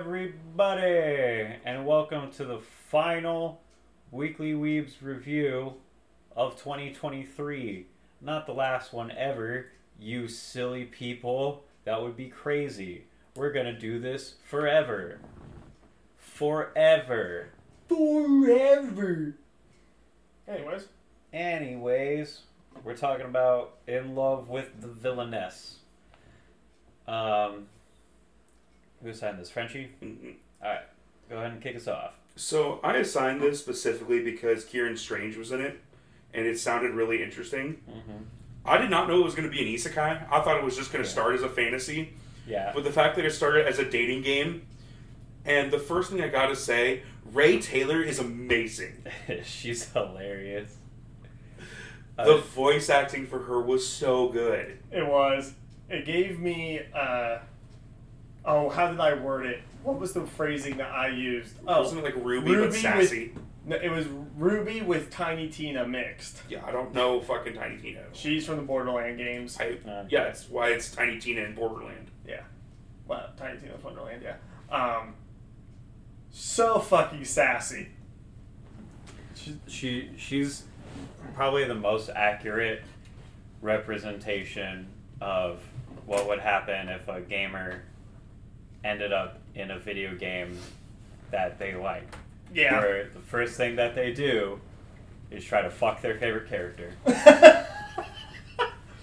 Everybody, 0.00 1.56
and 1.66 1.84
welcome 1.84 2.30
to 2.32 2.42
the 2.46 2.58
final 2.58 3.60
Weekly 4.10 4.54
Weebs 4.54 4.94
review 5.02 5.74
of 6.34 6.56
2023. 6.56 7.84
Not 8.22 8.46
the 8.46 8.54
last 8.54 8.94
one 8.94 9.10
ever, 9.10 9.66
you 10.00 10.26
silly 10.26 10.86
people. 10.86 11.64
That 11.84 12.00
would 12.00 12.16
be 12.16 12.30
crazy. 12.30 13.04
We're 13.36 13.52
gonna 13.52 13.78
do 13.78 14.00
this 14.00 14.36
forever. 14.48 15.18
Forever. 16.16 17.50
Forever. 17.86 19.34
Anyways, 20.48 20.88
Anyways, 21.30 22.40
we're 22.84 22.96
talking 22.96 23.26
about 23.26 23.76
In 23.86 24.14
Love 24.14 24.48
with 24.48 24.80
the 24.80 24.88
Villainess. 24.88 25.76
Um, 27.06 27.66
who 29.02 29.08
assigned 29.08 29.38
this? 29.38 29.50
Frenchie? 29.50 29.90
Mhm. 30.02 30.34
Alright, 30.62 30.82
go 31.28 31.36
ahead 31.38 31.52
and 31.52 31.62
kick 31.62 31.76
us 31.76 31.88
off. 31.88 32.14
So 32.36 32.80
I 32.82 32.96
assigned 32.96 33.40
this 33.40 33.58
specifically 33.60 34.22
because 34.22 34.64
Kieran 34.64 34.96
Strange 34.96 35.36
was 35.36 35.52
in 35.52 35.60
it, 35.60 35.80
and 36.34 36.46
it 36.46 36.58
sounded 36.58 36.92
really 36.92 37.22
interesting. 37.22 37.80
Mm-hmm. 37.88 38.22
I 38.64 38.78
did 38.78 38.90
not 38.90 39.08
know 39.08 39.20
it 39.20 39.24
was 39.24 39.34
going 39.34 39.50
to 39.50 39.54
be 39.54 39.60
an 39.66 39.74
isekai. 39.74 40.26
I 40.30 40.40
thought 40.42 40.56
it 40.58 40.64
was 40.64 40.76
just 40.76 40.92
going 40.92 41.02
to 41.02 41.08
Yeah. 41.08 41.12
start 41.14 41.34
as 41.34 41.42
a 41.42 41.48
fantasy, 41.48 42.12
Yeah. 42.46 42.72
but 42.74 42.84
the 42.84 42.92
fact 42.92 43.16
that 43.16 43.24
it 43.24 43.30
started 43.32 43.66
as 43.66 43.78
a 43.78 43.84
dating 43.88 44.22
game, 44.22 44.66
and 45.44 45.70
the 45.70 45.78
first 45.78 46.10
thing 46.10 46.22
I 46.22 46.28
got 46.28 46.46
to 46.48 46.56
say, 46.56 47.02
Rae 47.32 47.58
Taylor 47.58 48.02
is 48.02 48.18
amazing. 48.18 49.04
She's 49.44 49.90
hilarious. 49.92 50.76
The 52.16 52.34
Uh, 52.34 52.38
voice 52.38 52.90
acting 52.90 53.26
for 53.26 53.38
her 53.44 53.60
was 53.62 53.86
so 53.88 54.28
good. 54.28 54.78
it 54.90 55.06
was. 55.06 55.54
It 55.88 56.04
gave 56.04 56.38
me. 56.38 56.80
Uh, 56.94 57.38
oh, 58.44 58.68
how 58.68 58.90
did 58.90 59.00
I 59.00 59.14
word 59.14 59.46
it? 59.46 59.62
What 59.82 59.98
was 59.98 60.12
the 60.12 60.22
phrasing 60.26 60.76
that 60.78 60.90
I 60.92 61.08
used? 61.08 61.54
Oh, 61.66 61.80
Wasn't 61.82 62.00
it 62.00 62.04
like 62.04 62.16
Ruby, 62.24 62.50
Ruby 62.50 62.54
but 62.60 62.68
with- 62.70 62.76
sassy? 62.80 63.32
no, 63.64 63.76
it 63.76 63.90
was 63.90 64.06
Ruby 64.36 64.80
with 64.82 65.10
Tiny 65.10 65.48
Tina 65.48 65.86
mixed. 65.86 66.42
Yeah, 66.48 66.64
I 66.66 66.70
don't 66.70 66.92
know 66.94 67.20
fucking 67.20 67.54
Tiny 67.54 67.78
Tina. 67.78 68.00
She's 68.12 68.46
from 68.46 68.56
the 68.56 68.62
Borderland 68.62 69.16
games. 69.18 69.56
I, 69.60 69.78
Uh, 69.88 70.04
yeah, 70.08 70.24
it's 70.24 70.48
why 70.50 70.68
it's 70.70 70.90
Tiny 70.90 71.18
Tina 71.18 71.42
in 71.42 71.54
Borderland. 71.54 72.10
Yeah. 72.26 72.42
Well, 73.06 73.30
Tiny 73.36 73.58
Tina's 73.58 73.82
Wonderland, 73.82 74.22
yeah. 74.22 74.36
Um, 74.74 75.14
so 76.30 76.78
fucking 76.78 77.24
sassy. 77.24 77.88
she, 79.34 79.56
she 79.66 80.10
she's 80.16 80.64
probably 81.34 81.64
the 81.64 81.74
most 81.74 82.08
accurate 82.14 82.82
representation 83.62 84.86
of 85.20 85.60
what 86.06 86.26
would 86.28 86.38
happen 86.40 86.88
if 86.88 87.08
a 87.08 87.20
gamer 87.20 87.82
ended 88.84 89.12
up 89.12 89.38
in 89.54 89.70
a 89.70 89.78
video 89.78 90.14
game 90.14 90.56
that 91.30 91.58
they 91.58 91.74
like. 91.74 92.14
Yeah. 92.54 92.80
Where 92.80 93.04
the 93.04 93.20
first 93.20 93.56
thing 93.56 93.76
that 93.76 93.94
they 93.94 94.12
do 94.12 94.60
is 95.30 95.44
try 95.44 95.62
to 95.62 95.70
fuck 95.70 96.00
their 96.02 96.16
favorite 96.18 96.48
character. 96.48 96.92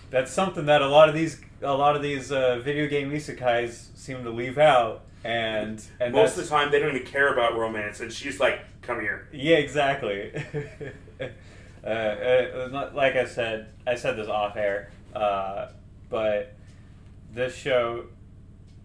That's 0.09 0.31
something 0.31 0.65
that 0.67 0.81
a 0.81 0.87
lot 0.87 1.09
of 1.09 1.15
these 1.15 1.41
a 1.61 1.73
lot 1.73 1.95
of 1.95 2.01
these 2.01 2.31
uh, 2.31 2.59
video 2.63 2.87
game 2.87 3.11
isekais 3.11 3.95
seem 3.97 4.23
to 4.23 4.29
leave 4.29 4.57
out, 4.57 5.03
and 5.23 5.83
and 5.99 6.13
Most 6.13 6.37
of 6.37 6.43
the 6.43 6.49
time, 6.49 6.71
they 6.71 6.79
don't 6.79 6.95
even 6.95 7.05
care 7.05 7.33
about 7.33 7.57
romance, 7.57 7.99
and 7.99 8.11
she's 8.11 8.39
like, 8.39 8.61
"Come 8.81 9.01
here." 9.01 9.27
yeah, 9.33 9.57
exactly. 9.57 10.31
uh, 11.83 11.87
uh, 11.87 12.69
not- 12.71 12.95
like 12.95 13.15
I 13.15 13.25
said, 13.25 13.67
I 13.85 13.95
said 13.95 14.15
this 14.15 14.29
off 14.29 14.55
air, 14.55 14.91
uh, 15.13 15.67
but 16.09 16.53
this 17.33 17.53
show 17.55 18.05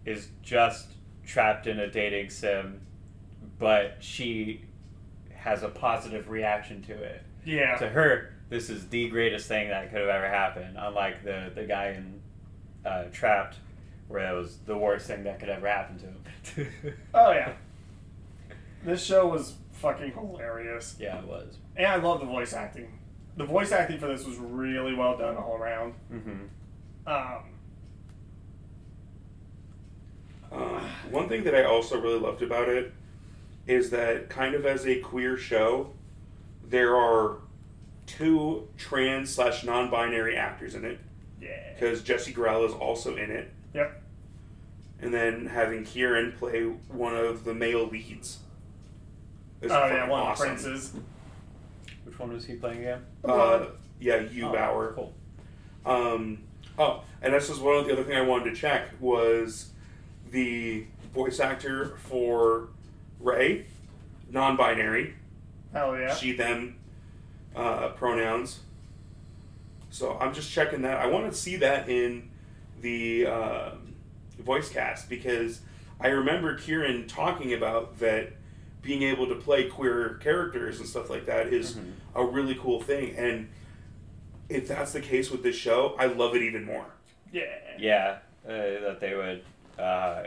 is 0.04 0.28
just 0.42 0.88
trapped 1.24 1.66
in 1.66 1.78
a 1.80 1.90
dating 1.90 2.30
sim, 2.30 2.80
but 3.58 3.96
she 4.00 4.62
has 5.34 5.62
a 5.62 5.68
positive 5.68 6.28
reaction 6.30 6.82
to 6.82 6.92
it. 6.94 7.22
yeah. 7.44 7.76
To 7.76 7.88
her, 7.88 8.34
this 8.48 8.68
is 8.70 8.88
the 8.88 9.08
greatest 9.08 9.48
thing 9.48 9.68
that 9.68 9.90
could 9.90 10.00
have 10.00 10.08
ever 10.08 10.28
happened. 10.28 10.76
Unlike 10.78 11.24
the 11.24 11.50
the 11.54 11.64
guy 11.64 11.88
in 11.90 12.20
uh, 12.84 13.04
Trapped, 13.12 13.56
where 14.08 14.22
that 14.22 14.32
was 14.34 14.58
the 14.66 14.76
worst 14.76 15.06
thing 15.06 15.24
that 15.24 15.38
could 15.40 15.48
ever 15.48 15.66
happen 15.68 15.98
to 15.98 16.06
him. 16.06 16.94
Oh, 17.14 17.30
yeah. 17.32 17.52
This 18.84 19.04
show 19.04 19.28
was 19.28 19.54
fucking 19.72 20.12
hilarious. 20.12 20.96
yeah, 20.98 21.18
it 21.20 21.26
was. 21.26 21.56
And 21.76 21.86
I 21.86 21.96
love 21.96 22.18
the 22.20 22.26
voice 22.26 22.52
acting. 22.52 22.98
The 23.36 23.44
voice 23.44 23.70
acting 23.72 23.98
for 23.98 24.08
this 24.08 24.26
was 24.26 24.36
really 24.38 24.94
well 24.94 25.16
done 25.16 25.36
all 25.36 25.54
around. 25.56 25.94
Mm-hmm. 26.12 26.46
Um, 27.06 27.44
Um, 30.52 30.82
one 31.10 31.28
thing 31.28 31.44
that 31.44 31.54
I 31.54 31.64
also 31.64 32.00
really 32.00 32.18
loved 32.18 32.42
about 32.42 32.68
it 32.68 32.92
is 33.66 33.90
that, 33.90 34.28
kind 34.28 34.54
of 34.54 34.66
as 34.66 34.86
a 34.86 34.98
queer 35.00 35.36
show, 35.36 35.92
there 36.68 36.96
are 36.96 37.36
two 38.06 38.68
trans 38.76 39.30
slash 39.34 39.64
non 39.64 39.90
binary 39.90 40.36
actors 40.36 40.74
in 40.74 40.84
it 40.84 40.98
yeah. 41.40 41.72
because 41.74 42.02
Jesse 42.02 42.32
Grell 42.32 42.64
is 42.64 42.72
also 42.72 43.16
in 43.16 43.30
it, 43.30 43.50
Yep. 43.74 44.02
and 45.00 45.14
then 45.14 45.46
having 45.46 45.84
Kieran 45.84 46.32
play 46.32 46.64
one 46.88 47.16
of 47.16 47.44
the 47.44 47.54
male 47.54 47.86
leads. 47.86 48.38
Oh 49.64 49.68
yeah, 49.68 50.08
one 50.08 50.20
awesome. 50.20 50.50
of 50.50 50.58
the 50.58 50.68
princes. 50.68 50.92
Which 52.04 52.18
one 52.18 52.32
was 52.32 52.44
he 52.44 52.54
playing 52.54 52.80
again? 52.80 53.04
Uh, 53.24 53.66
yeah, 54.00 54.20
Hugh 54.22 54.48
Oh, 54.48 54.52
Bauer. 54.52 54.92
Cool. 54.94 55.14
Um, 55.86 56.38
oh, 56.78 57.04
and 57.22 57.32
this 57.32 57.48
was 57.48 57.60
one 57.60 57.76
of 57.76 57.86
the 57.86 57.92
other 57.92 58.02
thing 58.02 58.16
I 58.16 58.22
wanted 58.22 58.50
to 58.50 58.56
check 58.56 58.88
was 59.00 59.70
the 60.32 60.84
voice 61.14 61.38
actor 61.40 61.96
for 62.08 62.68
Ray, 63.20 63.66
non-binary, 64.30 65.14
Hell 65.72 65.96
yeah. 65.96 66.14
she 66.14 66.32
them 66.32 66.76
uh, 67.54 67.88
pronouns. 67.90 68.60
So 69.90 70.16
I'm 70.18 70.32
just 70.34 70.50
checking 70.50 70.82
that. 70.82 70.98
I 70.98 71.06
want 71.06 71.30
to 71.30 71.38
see 71.38 71.56
that 71.56 71.88
in 71.88 72.30
the 72.80 73.26
um 73.26 73.94
voice 74.40 74.68
cast 74.70 75.08
because 75.08 75.60
I 76.00 76.08
remember 76.08 76.56
Kieran 76.56 77.06
talking 77.06 77.52
about 77.54 77.98
that 78.00 78.32
being 78.80 79.02
able 79.04 79.28
to 79.28 79.36
play 79.36 79.68
queer 79.68 80.14
characters 80.20 80.80
and 80.80 80.88
stuff 80.88 81.08
like 81.08 81.26
that 81.26 81.46
is 81.48 81.76
Mhm. 81.76 81.92
a 82.16 82.24
really 82.24 82.56
cool 82.56 82.80
thing. 82.82 83.14
And 83.16 83.48
if 84.48 84.66
that's 84.66 84.92
the 84.92 85.00
case 85.00 85.30
with 85.30 85.42
this 85.44 85.54
show, 85.56 85.94
I 85.98 86.06
love 86.06 86.34
it 86.34 86.42
even 86.42 86.64
more. 86.64 86.86
yeah. 87.32 87.44
Yeah, 87.78 88.18
uh, 88.46 88.50
that 88.50 88.98
they 89.00 89.14
would. 89.14 89.42
Uh, 89.78 90.24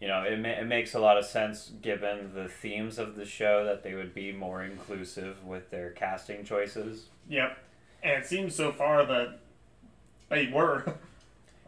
you 0.00 0.08
know, 0.08 0.22
it, 0.22 0.38
ma- 0.38 0.48
it 0.48 0.66
makes 0.66 0.94
a 0.94 0.98
lot 0.98 1.18
of 1.18 1.24
sense 1.26 1.72
given 1.82 2.32
the 2.34 2.48
themes 2.48 2.98
of 2.98 3.16
the 3.16 3.24
show 3.26 3.64
that 3.64 3.82
they 3.82 3.94
would 3.94 4.14
be 4.14 4.32
more 4.32 4.62
inclusive 4.64 5.44
with 5.44 5.70
their 5.70 5.90
casting 5.90 6.44
choices. 6.44 7.06
Yep. 7.28 7.58
And 8.02 8.22
it 8.22 8.26
seems 8.26 8.54
so 8.54 8.72
far 8.72 9.04
that 9.06 9.38
they 10.28 10.46
were. 10.52 10.94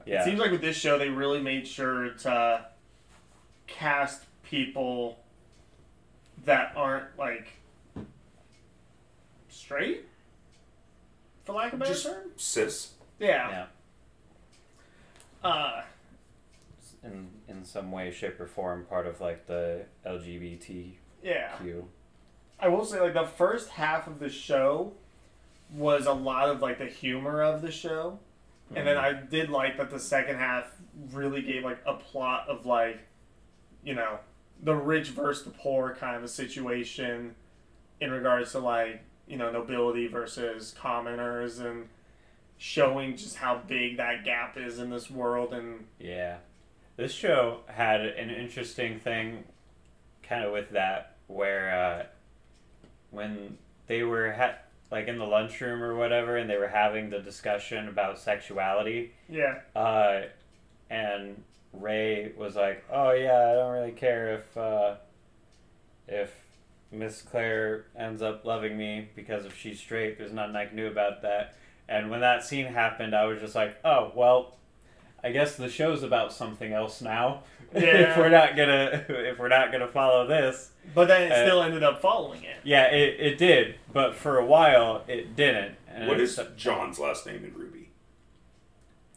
Yeah. 0.04 0.22
It 0.22 0.24
seems 0.24 0.40
like 0.40 0.50
with 0.50 0.60
this 0.62 0.76
show, 0.76 0.98
they 0.98 1.10
really 1.10 1.40
made 1.40 1.64
sure 1.64 2.10
to 2.10 2.66
cast 3.68 4.24
people 4.42 5.20
that 6.44 6.72
aren't 6.74 7.16
like 7.16 7.46
straight, 9.48 10.06
for 11.44 11.52
lack 11.52 11.72
of 11.72 11.74
a 11.74 11.82
better 11.84 11.92
Just 11.92 12.06
term. 12.06 12.30
cis. 12.36 12.90
Yeah. 13.20 13.66
yeah. 15.44 15.48
Uh, 15.48 15.82
In 17.04 17.10
mm. 17.10 17.26
in 17.48 17.64
some 17.64 17.90
way, 17.90 18.10
shape, 18.10 18.40
or 18.40 18.46
form, 18.46 18.84
part 18.84 19.06
of 19.06 19.20
like 19.20 19.46
the 19.46 19.84
LGBTQ. 20.06 20.92
yeah. 21.22 21.56
I 22.60 22.68
will 22.68 22.84
say, 22.84 23.00
like 23.00 23.14
the 23.14 23.26
first 23.26 23.70
half 23.70 24.06
of 24.06 24.20
the 24.20 24.28
show 24.28 24.92
was 25.74 26.06
a 26.06 26.12
lot 26.12 26.48
of 26.48 26.62
like 26.62 26.78
the 26.78 26.86
humor 26.86 27.42
of 27.42 27.60
the 27.60 27.72
show, 27.72 28.20
and 28.74 28.86
then 28.86 28.96
mm. 28.96 29.00
I 29.00 29.12
did 29.14 29.50
like 29.50 29.78
that 29.78 29.90
the 29.90 29.98
second 29.98 30.36
half 30.36 30.66
really 31.10 31.42
gave 31.42 31.64
like 31.64 31.78
a 31.84 31.94
plot 31.94 32.48
of 32.48 32.66
like, 32.66 33.00
you 33.82 33.94
know, 33.94 34.18
the 34.62 34.76
rich 34.76 35.08
versus 35.08 35.44
the 35.44 35.50
poor 35.50 35.96
kind 35.98 36.14
of 36.16 36.22
a 36.22 36.28
situation, 36.28 37.34
in 38.00 38.10
regards 38.10 38.52
to 38.52 38.60
like 38.60 39.02
you 39.26 39.36
know 39.36 39.50
nobility 39.50 40.06
versus 40.06 40.74
commoners 40.78 41.58
and 41.58 41.88
showing 42.58 43.16
just 43.16 43.36
how 43.36 43.60
big 43.66 43.96
that 43.96 44.24
gap 44.24 44.56
is 44.56 44.78
in 44.78 44.90
this 44.90 45.10
world 45.10 45.52
and 45.52 45.84
Yeah. 45.98 46.36
This 46.96 47.12
show 47.12 47.60
had 47.66 48.00
an 48.02 48.30
interesting 48.30 48.98
thing, 49.00 49.44
kind 50.22 50.44
of 50.44 50.52
with 50.52 50.70
that, 50.70 51.16
where 51.26 51.74
uh, 51.74 52.06
when 53.10 53.56
they 53.86 54.02
were 54.02 54.32
ha- 54.32 54.58
like 54.90 55.08
in 55.08 55.18
the 55.18 55.24
lunchroom 55.24 55.82
or 55.82 55.94
whatever, 55.94 56.36
and 56.36 56.48
they 56.50 56.56
were 56.58 56.68
having 56.68 57.10
the 57.10 57.18
discussion 57.18 57.88
about 57.88 58.18
sexuality, 58.18 59.12
Yeah. 59.28 59.60
uh, 59.74 60.22
and 60.90 61.42
Ray 61.72 62.32
was 62.36 62.54
like, 62.56 62.84
"Oh 62.92 63.12
yeah, 63.12 63.50
I 63.50 63.54
don't 63.54 63.72
really 63.72 63.92
care 63.92 64.34
if 64.34 64.56
uh, 64.56 64.96
if 66.06 66.30
Miss 66.90 67.22
Claire 67.22 67.86
ends 67.96 68.20
up 68.20 68.44
loving 68.44 68.76
me 68.76 69.08
because 69.16 69.46
if 69.46 69.56
she's 69.56 69.80
straight, 69.80 70.18
there's 70.18 70.32
nothing 70.34 70.54
I 70.56 70.66
can 70.66 70.76
do 70.76 70.86
about 70.88 71.22
that." 71.22 71.54
And 71.88 72.10
when 72.10 72.20
that 72.20 72.44
scene 72.44 72.66
happened, 72.66 73.14
I 73.14 73.24
was 73.24 73.40
just 73.40 73.54
like, 73.54 73.76
"Oh 73.82 74.12
well, 74.14 74.58
I 75.24 75.30
guess 75.32 75.56
the 75.56 75.68
show's 75.68 76.02
about 76.02 76.32
something 76.32 76.72
else 76.72 77.00
now. 77.00 77.42
if 77.74 78.16
we're 78.16 78.28
not 78.28 78.56
gonna 78.56 79.04
if 79.08 79.38
we're 79.38 79.48
not 79.48 79.72
gonna 79.72 79.88
follow 79.88 80.26
this." 80.26 80.70
But 80.94 81.06
then 81.08 81.22
it 81.22 81.32
Uh, 81.32 81.44
still 81.46 81.62
ended 81.62 81.82
up 81.82 82.00
following 82.02 82.42
it. 82.42 82.56
Yeah, 82.64 82.86
it, 82.86 83.18
it 83.20 83.38
did, 83.38 83.76
but 83.92 84.14
for 84.14 84.38
a 84.38 84.44
while 84.44 85.04
it 85.08 85.34
didn't. 85.36 85.76
And 85.88 86.08
What 86.08 86.20
is 86.20 86.38
it's- 86.38 86.54
Jaune's 86.56 86.98
last 86.98 87.24
name 87.26 87.44
in 87.44 87.52
RWBY? 87.52 87.86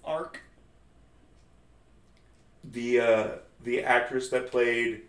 Arc. 0.06 0.42
The 2.64 3.00
uh, 3.00 3.28
the 3.64 3.84
actress 3.84 4.30
that 4.30 4.50
played 4.52 5.02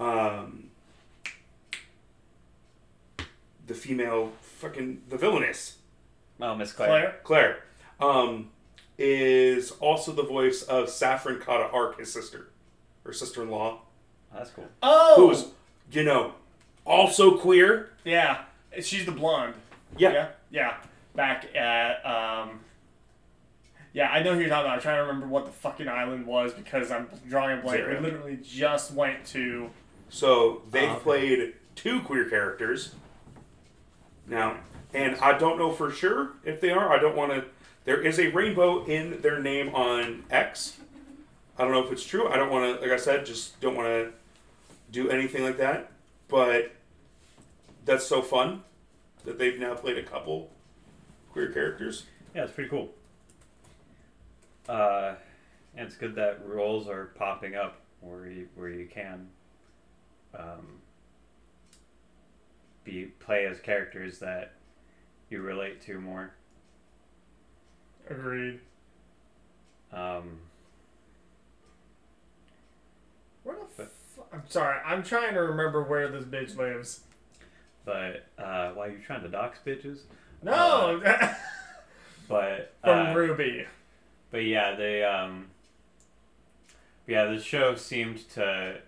um, 0.00 0.70
the 3.66 3.74
female 3.74 4.32
fucking 4.40 5.02
the 5.08 5.16
villainess 5.16 5.78
Oh, 6.40 6.54
Miss 6.56 6.72
Claire. 6.72 7.16
Claire. 7.22 7.58
Claire 8.00 8.10
um, 8.20 8.50
is 8.98 9.72
also 9.72 10.12
the 10.12 10.22
voice 10.22 10.62
of 10.62 10.88
Saffron 10.88 11.40
Cotta-Arc, 11.40 11.98
his 11.98 12.12
sister 12.12 12.50
or 13.04 13.12
sister-in-law, 13.12 13.80
Oh, 14.34 14.38
that's 14.38 14.50
cool. 14.50 14.68
Oh. 14.82 15.28
who's 15.28 15.46
you 15.92 16.02
know 16.04 16.34
also 16.84 17.36
queer. 17.38 17.90
Yeah. 18.04 18.42
She's 18.82 19.06
the 19.06 19.12
blonde. 19.12 19.54
Yeah, 19.96 20.12
Yeah. 20.12 20.28
Yeah. 20.50 20.76
Back 21.14 21.54
at 21.54 22.04
um. 22.04 22.60
Yeah, 23.92 24.10
I 24.10 24.24
know 24.24 24.34
who 24.34 24.40
you're 24.40 24.48
talking 24.48 24.66
about. 24.66 24.74
I'm 24.74 24.80
trying 24.82 24.96
to 24.96 25.02
remember 25.02 25.28
what 25.28 25.44
the 25.44 25.52
fucking 25.52 25.86
island 25.86 26.26
was 26.26 26.52
because 26.52 26.90
I'm 26.90 27.08
drawing 27.28 27.60
a 27.60 27.62
blank. 27.62 27.78
Zero. 27.78 27.94
We 27.94 28.00
literally 28.04 28.38
just 28.42 28.92
went 28.92 29.24
to. 29.26 29.70
So 30.08 30.62
they've 30.72 30.90
okay. 30.90 31.00
played 31.00 31.54
two 31.76 32.00
queer 32.00 32.28
characters 32.28 32.96
now, 34.26 34.56
and 34.92 35.14
I 35.16 35.38
don't 35.38 35.58
know 35.58 35.70
for 35.70 35.92
sure 35.92 36.32
if 36.44 36.60
they 36.60 36.70
are. 36.70 36.92
I 36.92 36.98
don't 36.98 37.16
want 37.16 37.32
to. 37.32 37.44
There 37.84 38.00
is 38.00 38.18
a 38.18 38.28
rainbow 38.28 38.84
in 38.86 39.20
their 39.20 39.40
name 39.40 39.74
on 39.74 40.24
X. 40.30 40.78
I 41.58 41.62
don't 41.62 41.72
know 41.72 41.84
if 41.84 41.92
it's 41.92 42.04
true. 42.04 42.28
I 42.28 42.36
don't 42.36 42.50
want 42.50 42.76
to. 42.76 42.80
Like 42.80 42.92
I 42.92 43.02
said, 43.02 43.26
just 43.26 43.60
don't 43.60 43.76
want 43.76 43.88
to 43.88 44.12
do 44.90 45.10
anything 45.10 45.44
like 45.44 45.58
that. 45.58 45.92
But 46.28 46.72
that's 47.84 48.06
so 48.06 48.22
fun 48.22 48.62
that 49.24 49.38
they've 49.38 49.58
now 49.58 49.74
played 49.74 49.98
a 49.98 50.02
couple 50.02 50.50
queer 51.32 51.52
characters. 51.52 52.04
Yeah, 52.34 52.44
it's 52.44 52.52
pretty 52.52 52.70
cool. 52.70 52.90
Uh, 54.68 55.14
and 55.76 55.86
it's 55.86 55.96
good 55.96 56.14
that 56.14 56.46
roles 56.46 56.88
are 56.88 57.06
popping 57.16 57.54
up 57.54 57.80
where 58.00 58.26
you 58.26 58.48
where 58.54 58.70
you 58.70 58.86
can 58.86 59.28
um, 60.38 60.80
be 62.82 63.04
play 63.04 63.46
as 63.46 63.60
characters 63.60 64.18
that 64.20 64.52
you 65.28 65.42
relate 65.42 65.82
to 65.82 66.00
more. 66.00 66.32
Agreed. 68.10 68.60
Um, 69.92 70.38
Where 73.42 73.56
the 73.76 73.84
f- 73.84 73.88
I'm 74.32 74.42
sorry. 74.48 74.78
I'm 74.84 75.02
trying 75.02 75.34
to 75.34 75.40
remember 75.40 75.82
where 75.82 76.08
this 76.08 76.24
bitch 76.24 76.56
lives. 76.56 77.00
but 77.84 78.26
uh, 78.38 78.70
why 78.72 78.86
are 78.86 78.90
you 78.90 78.98
trying 79.04 79.22
to 79.22 79.28
dox 79.28 79.58
bitches? 79.64 80.00
No, 80.42 81.00
But 82.28 82.74
from 82.82 82.90
uh, 83.06 83.14
RWBY. 83.14 83.66
But 84.30 84.44
yeah, 84.44 84.74
they 84.74 85.04
um 85.04 85.46
yeah, 87.06 87.26
the 87.26 87.38
show 87.40 87.74
seemed 87.76 88.28
to 88.30 88.78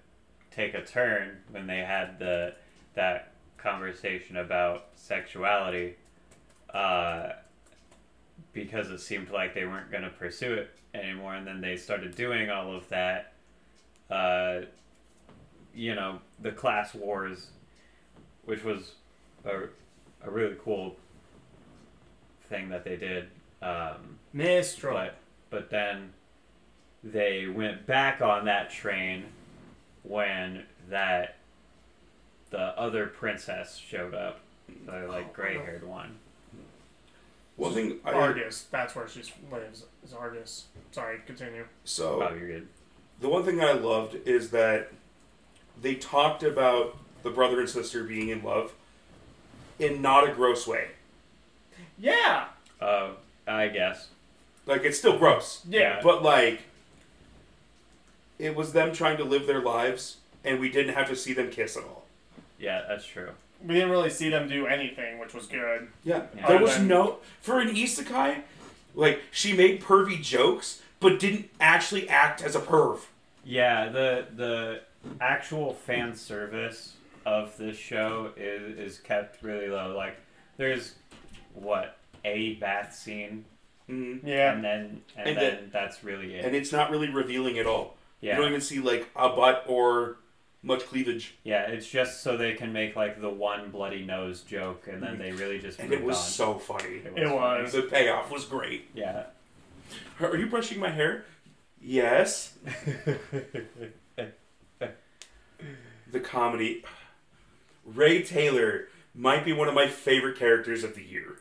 take 0.50 0.74
a 0.74 0.82
turn 0.82 1.38
when 1.50 1.66
they 1.66 1.78
had 1.78 2.18
the 2.18 2.54
that 2.94 3.32
conversation 3.58 4.36
about 4.36 4.86
sexuality. 4.96 5.94
Uh 6.72 7.30
because 8.56 8.90
it 8.90 8.98
seemed 9.00 9.30
like 9.30 9.54
they 9.54 9.66
weren't 9.66 9.90
going 9.90 10.02
to 10.02 10.08
pursue 10.08 10.54
it 10.54 10.70
anymore 10.94 11.34
and 11.34 11.46
then 11.46 11.60
they 11.60 11.76
started 11.76 12.16
doing 12.16 12.48
all 12.50 12.74
of 12.74 12.88
that 12.88 13.34
uh 14.10 14.60
you 15.74 15.94
know, 15.94 16.18
the 16.40 16.50
class 16.50 16.94
wars 16.94 17.48
which 18.46 18.64
was 18.64 18.92
a, 19.44 19.64
a 20.26 20.30
really 20.30 20.56
cool 20.64 20.96
thing 22.48 22.70
that 22.70 22.82
they 22.82 22.96
did. 22.96 23.28
Um 23.60 24.18
Mistral. 24.32 24.94
but 24.94 25.16
but 25.50 25.70
then 25.70 26.14
they 27.04 27.46
went 27.46 27.86
back 27.86 28.22
on 28.22 28.46
that 28.46 28.70
train 28.70 29.26
when 30.02 30.64
that 30.88 31.36
the 32.48 32.58
other 32.58 33.06
princess 33.06 33.76
showed 33.76 34.14
up, 34.14 34.40
the 34.86 35.06
like 35.08 35.32
gray 35.34 35.58
haired 35.58 35.86
one. 35.86 36.16
One 37.56 37.72
thing 37.72 37.98
I 38.04 38.12
Argus. 38.12 38.66
That's 38.70 38.94
where 38.94 39.08
she 39.08 39.22
lives. 39.50 39.84
Is 40.04 40.12
Argus. 40.12 40.66
Sorry, 40.92 41.18
continue. 41.26 41.64
so 41.84 42.22
Oh, 42.22 42.34
you're 42.34 42.46
good. 42.48 42.68
the 43.20 43.28
one 43.28 43.44
thing 43.44 43.60
I 43.60 43.72
loved 43.72 44.16
is 44.26 44.50
that 44.50 44.92
they 45.80 45.94
talked 45.94 46.42
about 46.42 46.96
the 47.22 47.30
brother 47.30 47.60
and 47.60 47.68
sister 47.68 48.04
being 48.04 48.28
in 48.28 48.42
love 48.42 48.72
in 49.78 50.00
not 50.02 50.28
a 50.28 50.32
gross 50.32 50.66
way. 50.66 50.88
Yeah. 51.98 52.46
Uh, 52.80 53.10
I 53.46 53.68
guess. 53.68 54.08
Like 54.66 54.84
it's 54.84 54.98
still 54.98 55.18
gross, 55.18 55.62
Yeah. 55.68 56.00
but 56.02 56.22
like 56.22 56.62
it 58.38 58.54
was 58.54 58.72
them 58.72 58.92
trying 58.92 59.16
to 59.16 59.24
live 59.24 59.46
their 59.46 59.60
lives, 59.62 60.16
and 60.44 60.60
we 60.60 60.68
didn't 60.70 60.94
have 60.94 61.08
to 61.08 61.16
see 61.16 61.32
them 61.32 61.50
kiss 61.50 61.76
at 61.76 61.84
all. 61.84 62.04
Yeah, 62.58 62.82
that's 62.86 63.06
true. 63.06 63.30
We 63.64 63.74
didn't 63.74 63.90
really 63.90 64.10
see 64.10 64.28
them 64.28 64.48
do 64.48 64.66
anything, 64.66 65.18
which 65.18 65.34
was 65.34 65.46
good. 65.46 65.88
Yeah, 66.04 66.22
Yeah. 66.36 66.46
there 66.48 66.58
was 66.60 66.76
than- 66.76 66.88
no 66.88 67.18
for 67.40 67.60
an 67.60 67.68
isekai. 67.74 68.42
Like 68.94 69.20
she 69.30 69.52
made 69.52 69.82
pervy 69.82 70.20
jokes, 70.22 70.82
but 71.00 71.18
didn't 71.18 71.50
actually 71.60 72.08
act 72.08 72.42
as 72.42 72.54
a 72.56 72.60
perv. 72.60 73.00
Yeah, 73.44 73.88
the 73.88 74.26
the 74.34 74.80
actual 75.20 75.74
fan 75.74 76.14
service 76.16 76.94
of 77.24 77.56
this 77.56 77.76
show 77.76 78.30
is 78.36 78.78
is 78.78 78.98
kept 78.98 79.42
really 79.42 79.68
low. 79.68 79.94
Like, 79.96 80.16
there's 80.56 80.94
what 81.54 81.96
a 82.24 82.54
bath 82.54 82.94
scene, 82.94 83.44
Mhm. 83.88 84.20
Yeah. 84.24 84.52
and 84.52 84.64
then 84.64 85.02
and, 85.16 85.28
And 85.28 85.36
then 85.38 85.70
that's 85.72 86.02
really 86.04 86.34
it. 86.34 86.44
And 86.44 86.54
it's 86.56 86.72
not 86.72 86.90
really 86.90 87.08
revealing 87.08 87.58
at 87.58 87.66
all. 87.66 87.96
yeah. 88.20 88.34
You 88.36 88.40
don't 88.42 88.50
even 88.50 88.60
see 88.60 88.80
like 88.80 89.08
a 89.14 89.28
butt 89.28 89.64
or 89.66 90.16
much 90.66 90.80
cleavage. 90.86 91.34
Yeah, 91.44 91.62
it's 91.62 91.88
just 91.88 92.22
so 92.22 92.36
they 92.36 92.52
can 92.54 92.72
make 92.72 92.96
like 92.96 93.20
the 93.20 93.30
one 93.30 93.70
bloody 93.70 94.04
nose 94.04 94.42
joke, 94.42 94.86
and 94.90 95.02
then 95.02 95.18
they 95.18 95.32
really 95.32 95.58
just 95.58 95.78
And 95.78 95.92
it 95.92 96.02
was 96.02 96.16
on. 96.16 96.22
so 96.24 96.54
funny. 96.58 96.96
It 96.96 97.12
funny. 97.14 97.30
was. 97.32 97.72
The 97.72 97.82
payoff 97.82 98.30
was 98.30 98.44
great. 98.44 98.90
Yeah. 98.94 99.24
Are 100.20 100.36
you 100.36 100.46
brushing 100.46 100.78
my 100.80 100.90
hair? 100.90 101.24
Yes. 101.80 102.54
The 106.12 106.20
comedy. 106.20 106.84
Rae 107.84 108.22
Taylor 108.22 108.88
might 109.14 109.44
be 109.44 109.52
one 109.52 109.68
of 109.68 109.74
my 109.74 109.88
favorite 109.88 110.38
characters 110.38 110.84
of 110.84 110.94
the 110.94 111.02
year. 111.02 111.38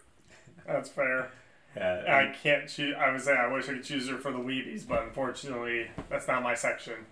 That's 0.66 0.90
fair. 0.90 1.30
yeah. 1.76 2.04
I 2.08 2.36
can't 2.36 2.68
choose. 2.68 2.96
I 2.98 3.12
would 3.12 3.22
say 3.22 3.34
I 3.34 3.52
wish 3.52 3.66
I 3.70 3.74
could 3.74 3.84
choose 3.84 4.10
her 4.10 4.18
for 4.18 4.32
the 4.32 4.40
Weebies, 4.40 4.88
but 4.88 5.04
unfortunately, 5.04 5.88
that's 6.10 6.28
not 6.28 6.42
my 6.44 6.56
section. 6.56 7.06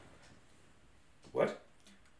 What? 1.32 1.62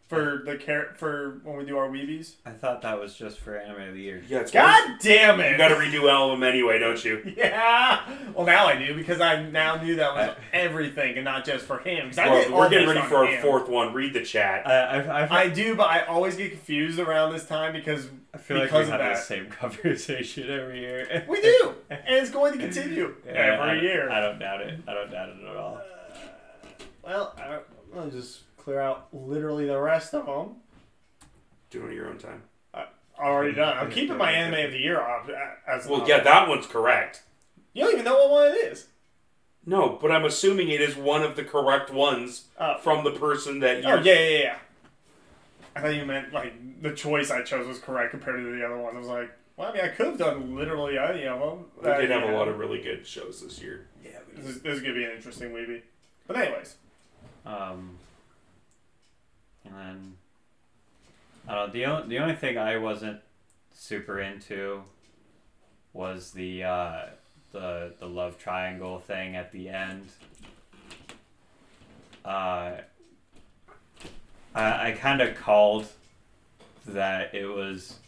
For 0.10 0.44
the 0.46 0.58
car- 0.58 0.94
for 0.98 1.40
when 1.44 1.58
we 1.58 1.66
do 1.66 1.78
our 1.78 1.88
Weebies. 1.88 2.34
I 2.46 2.52
thought 2.52 2.82
that 2.84 3.00
was 3.00 3.16
just 3.16 3.40
for 3.40 3.58
anime 3.58 3.88
of 3.88 3.94
the 3.96 4.02
year. 4.02 4.22
Yeah, 4.28 4.40
it's 4.42 4.52
God 4.52 4.98
damn 5.00 5.40
it! 5.40 5.52
You 5.52 5.58
got 5.58 5.70
to 5.70 5.76
redo 5.76 6.12
all 6.12 6.32
of 6.32 6.40
them 6.40 6.48
anyway, 6.48 6.78
don't 6.78 7.04
you? 7.04 7.34
Yeah. 7.38 8.02
Well, 8.36 8.46
now 8.46 8.68
I 8.68 8.76
do 8.78 8.94
because 8.96 9.22
I 9.22 9.42
now 9.44 9.82
knew 9.82 9.96
that 9.96 10.14
was 10.14 10.30
I- 10.30 10.36
everything 10.56 11.16
and 11.16 11.24
not 11.26 11.46
just 11.46 11.66
for 11.66 11.80
him. 11.80 12.10
'Cause 12.10 12.20
I 12.20 12.28
Well, 12.28 12.44
did 12.44 12.52
we're 12.54 12.70
getting 12.70 12.88
ready 12.90 13.00
on 13.00 13.08
for 13.10 13.26
our 13.26 13.38
fourth 13.42 13.70
one. 13.70 13.94
Read 13.94 14.14
the 14.14 14.24
chat. 14.24 14.68
I, 14.68 14.74
I, 15.00 15.22
I, 15.26 15.40
I 15.46 15.50
do, 15.50 15.74
but 15.74 15.90
I 15.90 16.02
always 16.06 16.36
get 16.36 16.52
confused 16.52 17.00
around 17.00 17.32
this 17.32 17.48
time 17.48 17.74
because 17.74 18.08
I 18.34 18.38
feel 18.38 18.58
like 18.58 18.68
because 18.68 18.88
we 18.90 18.94
of 18.94 19.00
have 19.00 19.10
the 19.10 19.16
that. 19.16 19.24
same 19.24 19.48
conversation 19.50 20.50
every 20.50 20.82
year. 20.82 21.26
we 21.30 21.42
do, 21.42 21.74
and 21.90 22.02
it's 22.08 22.30
going 22.30 22.52
to 22.54 22.60
continue 22.60 23.16
Yeah, 23.26 23.32
every 23.32 23.80
I, 23.80 23.82
year. 23.82 24.12
I 24.12 24.20
don't 24.20 24.38
doubt 24.38 24.62
it. 24.62 24.80
I 24.88 24.94
don't 24.94 25.10
doubt 25.10 25.30
it 25.30 25.38
at 25.50 25.56
all. 25.56 25.78
Uh, 25.78 26.84
well, 27.04 27.34
I, 27.38 27.60
I'll 27.98 28.10
just 28.10 28.42
clear 28.64 28.80
out 28.80 29.08
literally 29.14 29.66
the 29.68 29.80
rest 29.80 30.14
of 30.14 30.26
them. 30.26 30.56
Do 31.70 31.82
it 31.84 31.90
on 31.90 31.94
your 31.94 32.08
own 32.08 32.18
time. 32.18 32.42
I, 32.74 32.86
Already 33.20 33.54
done. 33.54 33.78
I'm 33.78 33.92
keeping 33.92 34.18
my 34.18 34.32
anime 34.32 34.66
of 34.66 34.72
the 34.72 34.78
year 34.80 35.02
off 35.02 35.30
uh, 35.30 35.34
as 35.70 35.86
Well, 35.88 36.00
well. 36.00 36.10
yeah, 36.10 36.20
that 36.22 36.48
one's 36.48 36.66
correct. 36.66 37.24
You 37.74 37.84
don't 37.84 37.94
even 37.94 38.06
know 38.06 38.16
what 38.16 38.30
one 38.30 38.48
it 38.52 38.72
is. 38.72 38.88
No, 39.66 39.98
but 40.02 40.12
I'm 40.12 40.26
assuming 40.26 40.70
it 40.70 40.82
is 40.82 40.96
one 40.96 41.24
of 41.24 41.36
the 41.36 41.44
correct 41.44 41.92
ones 41.92 42.46
Oh. 42.60 42.78
from 42.80 43.04
the 43.04 43.12
person 43.12 43.60
that 43.60 43.82
you. 43.84 43.90
Oh 43.90 43.96
yeah, 44.02 44.14
yeah, 44.14 44.38
yeah. 44.40 44.56
I 45.76 45.82
thought 45.82 45.96
you 45.96 46.06
meant 46.06 46.34
like 46.34 46.54
the 46.82 46.92
choice 46.94 47.32
I 47.32 47.42
chose 47.44 47.66
was 47.68 47.80
correct 47.80 48.12
compared 48.12 48.38
to 48.44 48.56
the 48.58 48.66
other 48.66 48.78
one. 48.78 48.96
I 48.96 49.00
was 49.00 49.08
like, 49.08 49.32
well, 49.58 49.70
I 49.70 49.74
mean, 49.74 49.82
I 49.84 49.88
could 49.90 50.06
have 50.08 50.18
done 50.18 50.56
literally 50.56 50.98
any 50.98 51.26
of 51.26 51.40
them. 51.40 51.66
We 51.82 51.90
did 52.02 52.12
have 52.12 52.30
a 52.30 52.34
lot 52.38 52.48
of 52.48 52.60
really 52.60 52.82
good 52.82 53.08
shows 53.08 53.42
this 53.42 53.62
year. 53.62 53.88
Yeah. 54.04 54.12
This 54.36 54.46
is, 54.48 54.62
this 54.62 54.76
is 54.76 54.82
gonna 54.82 54.94
be 54.96 55.04
an 55.06 55.12
interesting 55.12 55.52
weeby. 55.52 55.82
But 56.28 56.38
anyways, 56.38 56.76
Um, 57.46 57.98
and 59.66 59.74
then 59.76 60.14
I 61.48 61.56
don't 61.56 61.68
know. 61.68 61.74
The 61.74 61.86
only 61.86 62.08
the 62.10 62.20
only 62.20 62.36
thing 62.36 62.58
I 62.58 62.78
wasn't 62.78 63.20
super 63.74 64.20
into 64.20 64.84
was 65.94 66.32
the 66.32 66.64
uh, 66.64 67.02
the 67.52 67.94
the 68.00 68.08
love 68.08 68.38
triangle 68.38 69.00
thing 69.00 69.36
at 69.36 69.52
the 69.52 69.70
end. 69.70 70.08
Uh, 72.26 72.78
I 74.56 74.88
I 74.90 74.98
kind 75.00 75.22
of 75.22 75.36
called 75.36 75.88
that 76.86 77.34
it 77.34 77.46
was 77.46 78.00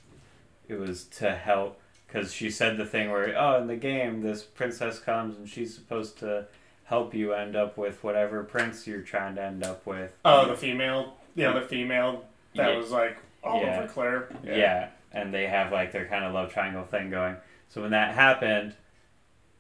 it 0.68 0.76
was 0.80 1.06
to 1.06 1.34
help 1.36 1.80
because 2.08 2.34
she 2.34 2.50
said 2.50 2.78
the 2.78 2.86
thing 2.86 3.10
where 3.10 3.34
oh 3.38 3.62
in 3.62 3.68
the 3.68 3.76
game 3.76 4.22
this 4.22 4.44
princess 4.44 5.00
comes 5.00 5.38
and 5.38 5.48
she's 5.48 5.74
supposed 5.74 6.18
to 6.20 6.46
help 6.86 7.14
you 7.14 7.34
end 7.34 7.56
up 7.56 7.78
with 7.78 8.04
whatever 8.04 8.44
prince 8.44 8.86
you're 8.88 9.02
trying 9.02 9.36
to 9.36 9.44
end 9.44 9.64
up 9.64 9.86
with. 9.86 10.16
oh, 10.24 10.48
the 10.48 10.56
female, 10.56 11.16
the 11.36 11.46
other 11.46 11.62
female 11.62 12.26
that 12.56 12.72
Yeah. 12.72 12.78
was 12.78 12.92
like 12.92 13.18
all 13.44 13.62
Yeah. 13.62 13.80
over 13.80 13.88
Claire. 13.88 14.30
Yeah. 14.44 14.90
and 15.12 15.34
they 15.34 15.48
have 15.48 15.72
like 15.72 15.92
their 15.94 16.06
kind 16.08 16.26
of 16.26 16.34
love 16.34 16.52
triangle 16.52 16.84
thing 16.84 17.10
going. 17.10 17.38
So 17.70 17.82
when 17.82 17.92
that 17.92 18.14
happened, 18.16 18.76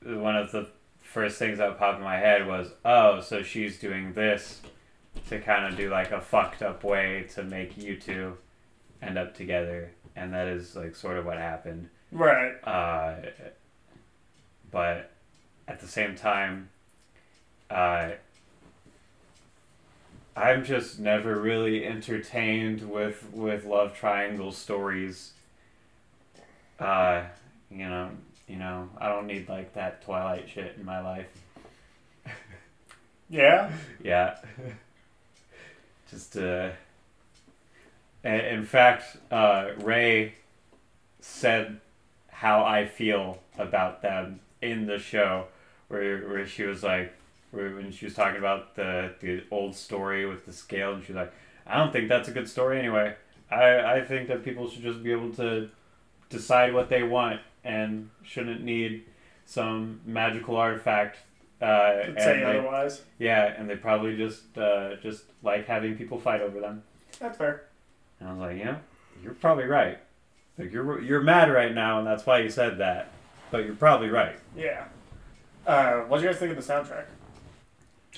one 0.03 0.35
of 0.35 0.51
the 0.51 0.67
first 1.01 1.39
things 1.39 1.59
that 1.59 1.77
popped 1.79 1.99
in 1.99 2.03
my 2.03 2.17
head 2.17 2.45
was, 2.45 2.71
oh, 2.83 3.21
so 3.21 3.41
she's 3.41 3.79
doing 3.79 4.11
this 4.13 4.61
to 5.29 5.39
kind 5.39 5.65
of 5.65 5.77
do 5.77 5.89
like 5.89 6.11
a 6.11 6.19
fucked 6.19 6.61
up 6.61 6.83
way 6.83 7.23
to 7.35 7.43
make 7.43 7.77
you 7.77 7.95
two 7.97 8.37
end 9.01 9.17
up 9.17 9.33
together, 9.33 9.91
and 10.15 10.33
that 10.33 10.47
is 10.47 10.75
like 10.75 10.93
sort 10.95 11.17
of 11.17 11.25
what 11.25 11.37
happened. 11.37 11.89
Right. 12.11 12.55
Uh, 12.65 13.15
but 14.71 15.11
at 15.67 15.79
the 15.79 15.87
same 15.87 16.15
time, 16.15 16.69
uh, 17.69 18.09
I'm 20.35 20.65
just 20.65 20.99
never 20.99 21.39
really 21.39 21.85
entertained 21.85 22.89
with 22.89 23.25
with 23.31 23.65
love 23.65 23.95
triangle 23.95 24.51
stories. 24.51 25.31
Uh, 26.79 27.23
you 27.71 27.87
know, 27.87 28.09
you 28.47 28.57
know, 28.57 28.89
I 28.97 29.07
don't 29.07 29.27
need 29.27 29.47
like 29.47 29.73
that 29.75 30.03
Twilight 30.03 30.49
shit 30.49 30.75
in 30.77 30.85
my 30.85 30.99
life. 30.99 31.27
Yeah. 33.29 33.71
Yeah. 34.03 34.37
Just 36.09 36.37
uh 36.37 36.69
in 38.23 38.65
fact, 38.65 39.17
uh 39.31 39.69
Ray 39.79 40.35
said 41.21 41.79
how 42.29 42.63
I 42.63 42.85
feel 42.85 43.39
about 43.57 44.01
them 44.01 44.41
in 44.61 44.85
the 44.85 44.99
show 44.99 45.47
where 45.87 46.27
where 46.27 46.45
she 46.45 46.63
was 46.63 46.83
like 46.83 47.13
where 47.55 47.73
when 47.75 47.91
she 47.91 48.05
was 48.05 48.13
talking 48.13 48.37
about 48.37 48.75
the 48.75 49.13
the 49.21 49.43
old 49.51 49.75
story 49.75 50.25
with 50.25 50.45
the 50.45 50.53
scale 50.53 50.93
and 50.93 51.03
she's 51.03 51.15
like, 51.15 51.33
I 51.65 51.77
don't 51.77 51.91
think 51.91 52.09
that's 52.09 52.27
a 52.27 52.31
good 52.31 52.47
story 52.49 52.79
anyway. 52.79 53.15
I, 53.49 53.97
I 53.97 54.01
think 54.05 54.27
that 54.27 54.43
people 54.43 54.69
should 54.69 54.81
just 54.83 55.01
be 55.03 55.11
able 55.11 55.31
to 55.33 55.69
decide 56.29 56.73
what 56.73 56.89
they 56.89 57.03
want 57.03 57.39
and 57.63 58.09
shouldn't 58.23 58.61
need 58.63 59.05
some 59.45 60.01
magical 60.05 60.55
artifact 60.57 61.17
uh, 61.61 62.03
say 62.17 62.39
they- 62.39 62.43
otherwise. 62.43 63.01
yeah, 63.19 63.45
and 63.57 63.69
they 63.69 63.75
probably 63.75 64.17
just 64.17 64.57
uh, 64.57 64.95
just 65.01 65.23
like 65.43 65.67
having 65.67 65.95
people 65.95 66.19
fight 66.19 66.41
over 66.41 66.59
them. 66.59 66.83
That's 67.19 67.37
fair. 67.37 67.63
And 68.19 68.29
I 68.29 68.31
was 68.33 68.41
like, 68.41 68.57
you 68.57 68.65
know, 68.65 68.77
you're 69.23 69.33
probably 69.33 69.65
right. 69.65 69.97
Like 70.57 70.71
you're 70.73 71.01
you're 71.01 71.21
mad 71.21 71.51
right 71.51 71.73
now, 71.73 71.99
and 71.99 72.07
that's 72.07 72.25
why 72.25 72.39
you 72.39 72.49
said 72.49 72.77
that. 72.79 73.09
But 73.51 73.65
you're 73.65 73.75
probably 73.75 74.09
right. 74.09 74.37
Yeah. 74.57 74.85
Uh, 75.67 76.01
what 76.01 76.17
do 76.17 76.23
you 76.23 76.29
guys 76.29 76.39
think 76.39 76.55
of 76.57 76.65
the 76.65 76.73
soundtrack? 76.73 77.05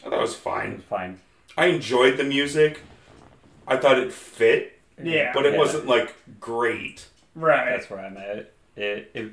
I 0.06 0.10
thought 0.10 0.14
it 0.20 0.22
was 0.22 0.34
It 0.34 0.38
fine. 0.38 0.76
was 0.76 0.84
fine. 0.84 1.20
I 1.58 1.68
enjoyed 1.68 2.18
the 2.18 2.24
music. 2.24 2.82
I 3.68 3.78
thought 3.78 3.98
it 3.98 4.14
fit, 4.14 4.80
Yeah. 5.02 5.32
but 5.34 5.46
it 5.46 5.54
Yeah. 5.54 5.60
wasn't 5.60 5.88
like 5.88 6.16
great. 6.40 7.08
Right. 7.36 7.70
That's 7.72 7.90
where 7.90 8.00
I'm 8.00 8.18
at. 8.18 8.52
It, 8.76 9.12
it 9.14 9.32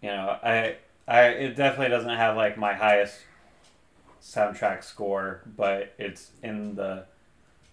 you 0.00 0.10
know, 0.10 0.38
I 0.42 0.76
I 1.06 1.22
it 1.28 1.56
definitely 1.56 1.88
doesn't 1.90 2.16
have 2.16 2.36
like 2.36 2.56
my 2.56 2.72
highest 2.74 3.20
soundtrack 4.22 4.82
score, 4.82 5.42
but 5.46 5.92
it's 5.98 6.30
in 6.42 6.74
the 6.76 7.04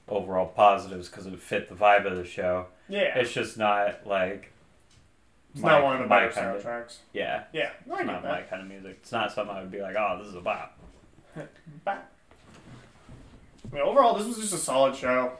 overall 0.10 0.48
positives 0.48 1.08
because 1.10 1.26
it 1.26 1.40
fit 1.40 1.70
the 1.70 1.76
vibe 1.76 2.06
of 2.06 2.18
the 2.18 2.26
show. 2.26 2.68
yeah. 2.90 3.18
It's 3.18 3.32
just 3.32 3.58
not 3.58 4.06
like 4.06 4.52
It's 5.54 5.62
my- 5.64 5.70
not 5.72 5.84
one 5.84 5.94
of 5.96 6.02
the 6.02 6.08
my 6.08 6.20
better 6.28 6.32
kind 6.34 6.48
of- 6.56 6.62
soundtracks. 6.64 6.98
yeah. 7.14 7.44
Yeah. 7.54 7.64
I 7.64 7.68
It's 7.90 7.98
get 7.98 8.06
not 8.08 8.24
that. 8.24 8.32
my 8.32 8.42
kind 8.42 8.62
of 8.62 8.68
music. 8.68 8.98
It's 9.02 9.12
not 9.14 9.32
something 9.32 9.56
I 9.56 9.62
would 9.62 9.72
be 9.72 9.82
like, 9.82 9.96
oh, 9.98 10.18
this 10.20 10.28
is 10.28 10.36
a 10.36 10.42
bop. 10.42 10.78
Bah. 11.86 11.98
I 13.72 13.76
mean, 13.76 13.84
overall, 13.84 14.18
this 14.18 14.28
was 14.28 14.38
just 14.38 14.54
a 14.54 14.58
solid 14.58 14.96
show. 14.96 15.34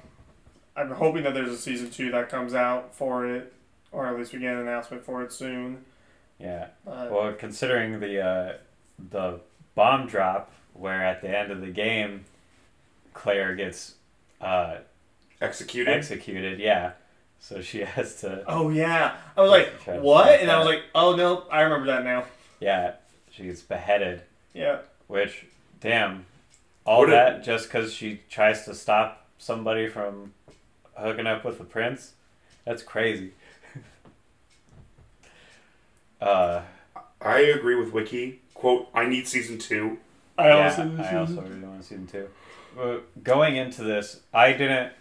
I'm 0.76 0.92
hoping 0.92 1.24
that 1.24 1.34
there's 1.34 1.50
a 1.52 1.58
season 1.58 1.90
two 1.90 2.12
that 2.12 2.30
comes 2.30 2.54
out 2.54 2.96
for 2.96 3.28
it, 3.28 3.52
or 3.92 4.06
at 4.08 4.18
least 4.18 4.32
we 4.34 4.40
get 4.40 4.54
an 4.54 4.60
announcement 4.62 5.04
for 5.04 5.22
it 5.22 5.34
soon. 5.34 5.84
Yeah. 6.40 6.68
But, 6.86 7.12
Well, 7.12 7.34
considering 7.34 8.00
the 8.00 8.22
uh, 8.22 8.54
the 9.12 9.40
bomb 9.76 10.08
drop, 10.08 10.52
where 10.74 11.04
at 11.06 11.22
the 11.22 11.30
end 11.38 11.52
of 11.52 11.60
the 11.62 11.68
game, 11.68 12.24
Claire 13.14 13.56
gets 13.56 13.96
uh, 14.40 14.78
Executed. 15.42 15.92
executed. 15.94 16.60
Yeah. 16.60 16.94
So 17.40 17.62
she 17.62 17.80
has 17.82 18.22
to. 18.22 18.44
oh 18.48 18.70
yeah, 18.70 19.16
I 19.36 19.42
was 19.42 19.52
like, 19.52 19.84
Try 19.84 19.98
what? 20.00 20.40
And 20.40 20.50
I 20.50 20.58
was 20.58 20.68
like, 20.68 20.84
oh 20.96 21.16
no, 21.16 21.44
I 21.52 21.62
remember 21.62 21.88
that 21.88 22.04
now. 22.06 22.26
Yeah. 22.60 22.94
She 23.32 23.44
gets 23.44 23.62
beheaded. 23.62 24.22
Yeah. 24.54 24.80
Which, 25.08 25.46
damn, 25.82 26.26
all 26.86 27.00
What 27.00 27.10
a- 27.10 27.12
that 27.12 27.44
just 27.44 27.68
because 27.68 27.94
she 27.94 28.22
tries 28.30 28.66
to 28.66 28.74
stop 28.74 29.28
somebody 29.38 29.88
from 29.88 30.34
hooking 30.96 31.28
up 31.28 31.44
with 31.44 31.58
the 31.58 31.64
prince. 31.66 32.14
That's 32.66 32.84
crazy. 32.84 33.32
uh. 36.22 36.62
I 37.24 37.40
agree 37.42 37.76
with 37.76 37.94
Wiki. 37.94 38.40
Quote, 38.54 38.90
I 38.94 39.06
need 39.06 39.28
season 39.28 39.60
two. 39.60 40.00
I 40.38 40.48
yeah, 40.48 40.70
also, 40.70 40.98
I 40.98 41.16
also 41.18 41.42
really 41.42 41.60
want 41.60 41.84
season 41.84 42.08
two. 42.08 42.28
But 42.76 43.24
going 43.24 43.58
into 43.58 43.84
this, 43.84 44.22
I 44.34 44.54
didn't. 44.54 44.94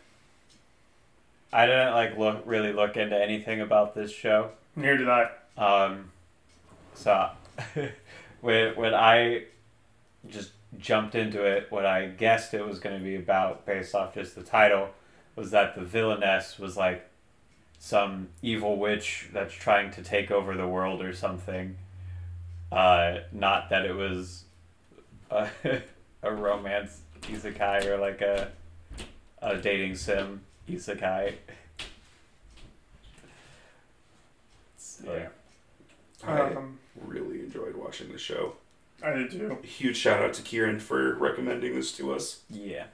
I 1.53 1.67
didn't 1.67 1.95
like 1.95 2.19
look 2.19 2.43
really 2.45 2.73
look 2.73 2.97
into 2.97 3.17
anything 3.17 3.61
about 3.61 3.95
this 3.95 4.13
show. 4.13 4.51
Neither 4.77 4.99
did 4.99 5.09
I. 5.09 5.31
Um, 5.57 6.11
so 6.95 7.31
when 8.41 8.77
when 8.77 8.95
I 8.95 9.45
just 10.29 10.51
jumped 10.79 11.15
into 11.15 11.45
it, 11.45 11.67
what 11.71 11.85
I 11.87 12.07
guessed 12.07 12.55
it 12.55 12.65
was 12.67 12.79
going 12.79 12.99
to 12.99 13.05
be 13.05 13.17
about, 13.17 13.67
based 13.67 13.95
off 13.95 14.15
just 14.15 14.35
the 14.35 14.43
title, 14.43 14.89
was 15.37 15.51
that 15.51 15.75
the 15.75 15.83
villainess 15.83 16.59
was 16.59 16.77
like 16.77 17.07
some 17.79 18.29
evil 18.43 18.77
witch 18.79 19.29
that's 19.33 19.55
trying 19.55 19.91
to 19.93 20.03
take 20.03 20.31
over 20.31 20.55
the 20.57 20.67
world 20.69 21.03
or 21.03 21.13
something. 21.15 21.77
Uh, 22.71 23.19
not 23.33 23.71
that 23.71 23.85
it 23.85 23.95
was 23.95 24.45
a, 25.31 25.49
a 26.23 26.33
romance 26.33 27.01
isekai 27.23 27.87
or 27.87 27.97
like 27.99 28.21
a 28.21 28.51
a 29.43 29.57
dating 29.57 29.97
sim 29.97 30.41
isekai. 30.69 31.35
So, 34.77 35.13
Yeah. 35.15 35.29
I 36.23 36.41
Um, 36.55 36.79
really 37.07 37.41
enjoyed 37.41 37.75
watching 37.75 38.13
the 38.13 38.19
show. 38.19 38.55
I 39.03 39.11
did 39.13 39.31
too. 39.31 39.59
Huge 39.63 39.97
shout 39.97 40.23
out 40.23 40.35
to 40.35 40.43
Kieran 40.43 40.79
for 40.81 41.15
recommending 41.15 41.75
this 41.75 41.93
to 41.93 42.13
us. 42.13 42.41
yeah. 42.51 42.85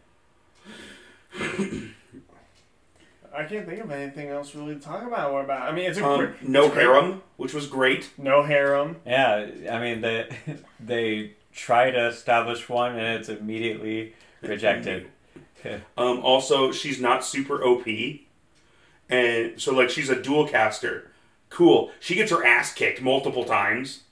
I 3.34 3.44
can't 3.44 3.66
think 3.66 3.80
of 3.84 3.90
anything 3.90 4.28
else 4.28 4.54
really 4.54 4.74
to 4.76 4.80
talk 4.80 5.02
about. 5.06 5.32
What 5.32 5.44
about? 5.44 5.68
I 5.70 5.72
mean, 5.74 5.90
it's 5.90 5.98
a 5.98 6.04
Um, 6.06 6.18
great, 6.20 6.48
no 6.48 6.64
it's 6.66 6.74
great. 6.74 6.82
harem, 6.84 7.22
which 7.36 7.52
was 7.52 7.66
great. 7.66 8.10
No 8.16 8.42
harem. 8.42 8.96
Yeah, 9.04 9.46
I 9.70 9.78
mean 9.78 10.00
they 10.00 10.28
they 10.80 11.32
try 11.52 11.90
to 11.90 12.06
establish 12.08 12.68
one 12.68 12.92
and 12.92 13.18
it's 13.18 13.28
immediately 13.28 14.14
rejected. 14.42 15.08
Um, 15.98 16.20
also, 16.20 16.70
she's 16.70 17.00
not 17.00 17.24
super 17.24 17.60
OP, 17.64 17.88
and 19.10 19.60
so 19.60 19.74
like 19.74 19.90
she's 19.90 20.08
a 20.08 20.22
dual 20.22 20.46
caster. 20.46 21.10
Cool. 21.50 21.90
She 21.98 22.14
gets 22.14 22.30
her 22.30 22.44
ass 22.46 22.72
kicked 22.72 23.02
multiple 23.02 23.44
times, 23.44 24.02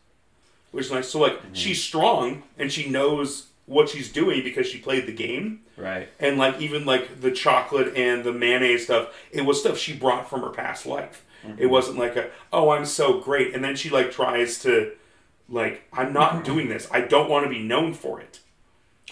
which 0.74 0.86
is 0.86 0.92
nice. 0.92 1.08
So 1.08 1.20
like 1.20 1.38
mm-hmm. 1.38 1.52
she's 1.52 1.82
strong 1.82 2.42
and 2.58 2.70
she 2.70 2.90
knows 2.90 3.48
what 3.66 3.88
she's 3.88 4.12
doing 4.12 4.42
because 4.42 4.66
she 4.66 4.78
played 4.78 5.06
the 5.06 5.12
game. 5.12 5.60
Right. 5.76 6.08
And 6.20 6.36
like 6.36 6.60
even 6.60 6.84
like 6.84 7.20
the 7.20 7.30
chocolate 7.30 7.96
and 7.96 8.24
the 8.24 8.32
mayonnaise 8.32 8.84
stuff, 8.84 9.08
it 9.32 9.42
was 9.42 9.60
stuff 9.60 9.78
she 9.78 9.94
brought 9.94 10.28
from 10.28 10.42
her 10.42 10.50
past 10.50 10.84
life. 10.86 11.24
Mm-hmm. 11.46 11.62
It 11.62 11.66
wasn't 11.66 11.98
like 11.98 12.16
a 12.16 12.30
oh 12.52 12.70
I'm 12.70 12.86
so 12.86 13.20
great, 13.20 13.54
and 13.54 13.62
then 13.64 13.76
she 13.76 13.90
like 13.90 14.10
tries 14.10 14.58
to 14.60 14.92
Like, 15.48 15.82
I'm 15.92 16.12
not 16.12 16.32
mm-hmm. 16.32 16.42
doing 16.42 16.68
this. 16.68 16.88
I 16.90 17.02
don't 17.02 17.28
want 17.28 17.44
to 17.44 17.50
be 17.50 17.62
known 17.62 17.94
for 17.94 18.20
it. 18.20 18.40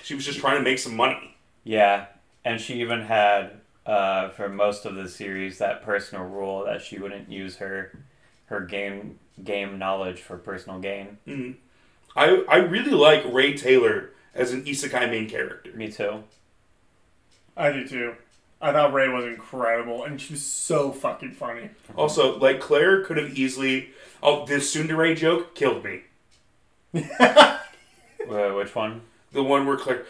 She 0.02 0.14
was 0.14 0.24
just 0.24 0.38
trying 0.38 0.56
to 0.56 0.62
make 0.62 0.78
some 0.78 0.96
money. 0.96 1.36
Yeah, 1.64 2.06
and 2.44 2.60
she 2.60 2.80
even 2.80 3.02
had 3.02 3.60
uh, 3.86 4.30
for 4.30 4.48
most 4.48 4.84
of 4.84 4.94
the 4.94 5.08
series 5.08 5.58
that 5.58 5.82
personal 5.82 6.24
rule 6.24 6.64
that 6.64 6.80
she 6.80 6.98
wouldn't 6.98 7.30
use 7.30 7.56
her 7.56 7.98
her 8.46 8.60
game 8.60 9.18
game 9.42 9.78
knowledge 9.78 10.20
for 10.20 10.36
personal 10.38 10.78
gain. 10.78 11.18
Mhm. 11.26 11.54
I 12.16 12.44
I 12.48 12.56
really 12.56 12.90
like 12.92 13.24
Rae 13.26 13.54
Taylor 13.54 14.10
as 14.34 14.52
an 14.52 14.64
isekai 14.64 15.10
main 15.10 15.28
character. 15.28 15.70
Me 15.74 15.90
too. 15.90 16.24
I 17.56 17.72
do 17.72 17.86
too. 17.86 18.14
I 18.60 18.72
thought 18.72 18.92
Ray 18.92 19.08
was 19.08 19.24
incredible, 19.24 20.04
and 20.04 20.20
she 20.20 20.34
was 20.34 20.42
so 20.42 20.92
fucking 20.92 21.32
funny. 21.32 21.70
Also, 21.96 22.38
like 22.38 22.60
Claire 22.60 23.02
could 23.04 23.16
have 23.16 23.36
easily. 23.36 23.90
Oh, 24.22 24.46
this 24.46 24.74
Tsundere 24.74 25.16
joke 25.16 25.54
killed 25.54 25.84
me. 25.84 26.02
Uh, 28.30 28.52
which 28.52 28.74
one? 28.74 29.00
The 29.32 29.42
one 29.42 29.66
where 29.66 29.76
Claire, 29.76 30.06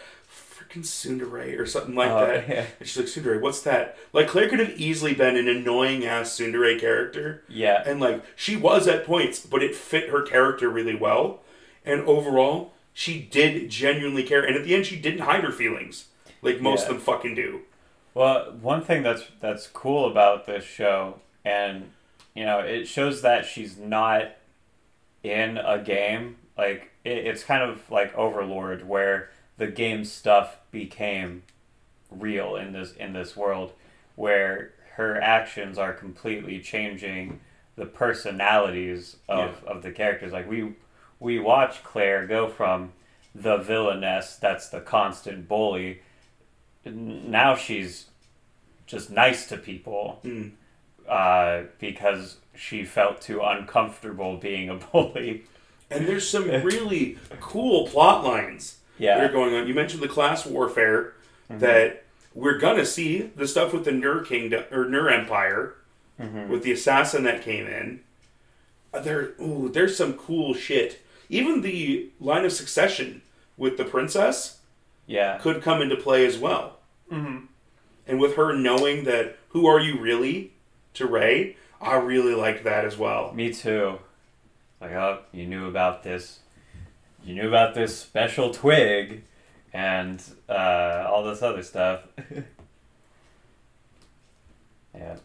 freaking 0.73 0.81
Tsundere 0.83 1.59
or 1.59 1.65
something 1.65 1.95
like 1.95 2.09
Oh, 2.11 2.25
that. 2.27 2.47
yeah. 2.49 2.65
And 2.79 2.87
she's 2.87 2.97
like, 2.97 3.05
Tsundere, 3.25 3.41
what's 3.41 3.61
that? 3.61 3.97
Like 4.11 4.27
Claire 4.27 4.49
could 4.49 4.59
have 4.59 4.79
easily 4.79 5.13
been 5.13 5.35
an 5.37 5.47
annoying 5.47 6.05
ass 6.05 6.37
Tsundere 6.37 6.79
character. 6.79 7.43
Yeah, 7.47 7.83
And 7.85 7.99
like 7.99 8.23
she 8.35 8.55
was 8.55 8.87
at 8.87 9.05
points, 9.05 9.39
but 9.45 9.63
it 9.63 9.75
fit 9.75 10.09
her 10.09 10.21
character 10.21 10.69
really 10.69 10.95
well. 10.95 11.41
And 11.85 12.01
overall, 12.01 12.73
she 12.93 13.19
did 13.21 13.69
genuinely 13.69 14.23
care. 14.23 14.43
And 14.43 14.55
at 14.55 14.63
the 14.63 14.75
end, 14.75 14.85
she 14.85 14.97
didn't 14.99 15.21
hide 15.21 15.43
her 15.43 15.51
feelings, 15.51 16.05
like 16.41 16.61
most 16.61 16.81
Yeah. 16.81 16.85
of 16.89 16.93
them 16.95 16.99
fucking 17.01 17.35
do. 17.35 17.61
Well, 18.13 18.53
one 18.61 18.83
thing 18.83 19.01
that's 19.03 19.23
that's 19.41 19.67
cool 19.67 20.09
about 20.09 20.45
this 20.45 20.63
show, 20.63 21.19
and 21.43 21.89
you 22.35 22.45
know, 22.45 22.59
it 22.59 22.87
shows 22.87 23.21
that 23.23 23.45
she's 23.45 23.77
not 23.77 24.31
in 25.23 25.57
a 25.57 25.79
game. 25.79 26.37
Like 26.55 26.91
it, 27.03 27.17
it's 27.25 27.43
kind 27.43 27.63
of 27.63 27.89
like 27.89 28.15
Overlord, 28.15 28.87
where 28.87 29.31
the 29.57 29.67
game 29.67 30.03
stuff 30.05 30.57
became 30.71 31.43
real 32.11 32.55
in 32.55 32.73
this 32.73 32.93
in 32.93 33.13
this 33.13 33.35
world, 33.35 33.73
where 34.15 34.71
her 34.95 35.19
actions 35.21 35.77
are 35.77 35.93
completely 35.93 36.59
changing 36.59 37.39
the 37.75 37.85
personalities 37.85 39.15
of, 39.27 39.63
of 39.65 39.81
the 39.81 39.91
characters. 39.91 40.31
Like 40.31 40.49
we 40.49 40.73
we 41.19 41.39
watch 41.39 41.83
Claire 41.83 42.27
go 42.27 42.47
from 42.49 42.91
the 43.35 43.57
villainess 43.57 44.35
that's 44.35 44.69
the 44.69 44.79
constant 44.79 45.47
bully 45.47 45.99
now 46.85 47.55
she's 47.55 48.07
just 48.85 49.09
nice 49.09 49.47
to 49.47 49.57
people 49.57 50.19
Mm. 50.23 50.51
uh, 51.07 51.63
because 51.79 52.37
she 52.55 52.83
felt 52.85 53.21
too 53.21 53.41
uncomfortable 53.41 54.37
being 54.37 54.69
a 54.69 54.75
bully. 54.91 55.45
And 55.89 56.07
there's 56.07 56.29
some 56.29 56.49
really 56.63 57.17
cool 57.39 57.87
plot 57.87 58.23
lines 58.23 58.77
that 58.99 59.23
are 59.23 59.31
going 59.31 59.53
on. 59.55 59.67
You 59.67 59.73
mentioned 59.73 60.01
the 60.03 60.07
class 60.07 60.45
warfare 60.45 61.13
Mm-hmm. 61.49 61.59
that 61.59 62.03
we're 62.33 62.57
gonna 62.57 62.85
see 62.85 63.21
the 63.35 63.47
stuff 63.47 63.73
with 63.73 63.83
the 63.85 63.91
Nur 63.91 64.23
Kingdom 64.23 64.63
or 64.71 64.85
Nur 64.85 65.09
Empire 65.09 65.75
Mhm. 66.19 66.47
with 66.47 66.63
the 66.63 66.71
assassin 66.71 67.23
that 67.23 67.41
came 67.43 67.67
in. 67.67 67.99
Uh, 68.93 68.99
There, 69.01 69.33
ooh, 69.41 69.69
there's 69.71 69.97
some 69.97 70.13
cool 70.13 70.53
shit. 70.53 71.01
Even 71.29 71.61
the 71.61 72.09
line 72.19 72.45
of 72.45 72.53
succession 72.53 73.21
with 73.57 73.75
the 73.77 73.83
princess 73.85 74.59
yeah, 75.05 75.37
could 75.39 75.61
come 75.61 75.81
into 75.81 75.97
play 75.97 76.25
as 76.25 76.37
well. 76.37 76.77
Mm-hmm. 77.11 77.45
And 78.07 78.19
with 78.19 78.35
her 78.35 78.53
knowing 78.53 79.03
that 79.03 79.37
who 79.49 79.67
are 79.67 79.79
you 79.79 79.99
really 79.99 80.53
to 80.93 81.05
Ray, 81.05 81.57
I 81.81 81.95
really 81.95 82.35
liked 82.35 82.63
that 82.63 82.85
as 82.85 82.97
well. 82.97 83.33
me 83.33 83.53
too. 83.53 83.99
Like, 84.79 84.91
oh, 84.91 85.19
you 85.33 85.45
knew 85.45 85.67
about 85.67 86.03
this. 86.03 86.39
You 87.23 87.35
knew 87.35 87.47
about 87.47 87.73
this 87.73 87.97
special 87.97 88.53
twig, 88.53 89.23
and 89.71 90.21
uh, 90.49 91.07
all 91.09 91.23
this 91.23 91.41
other 91.41 91.63
stuff. 91.63 92.01
yeah. 94.95 95.15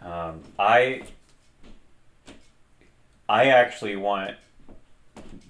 Um, 0.00 0.40
I. 0.58 1.02
I 3.28 3.46
actually 3.46 3.96
want 3.96 4.36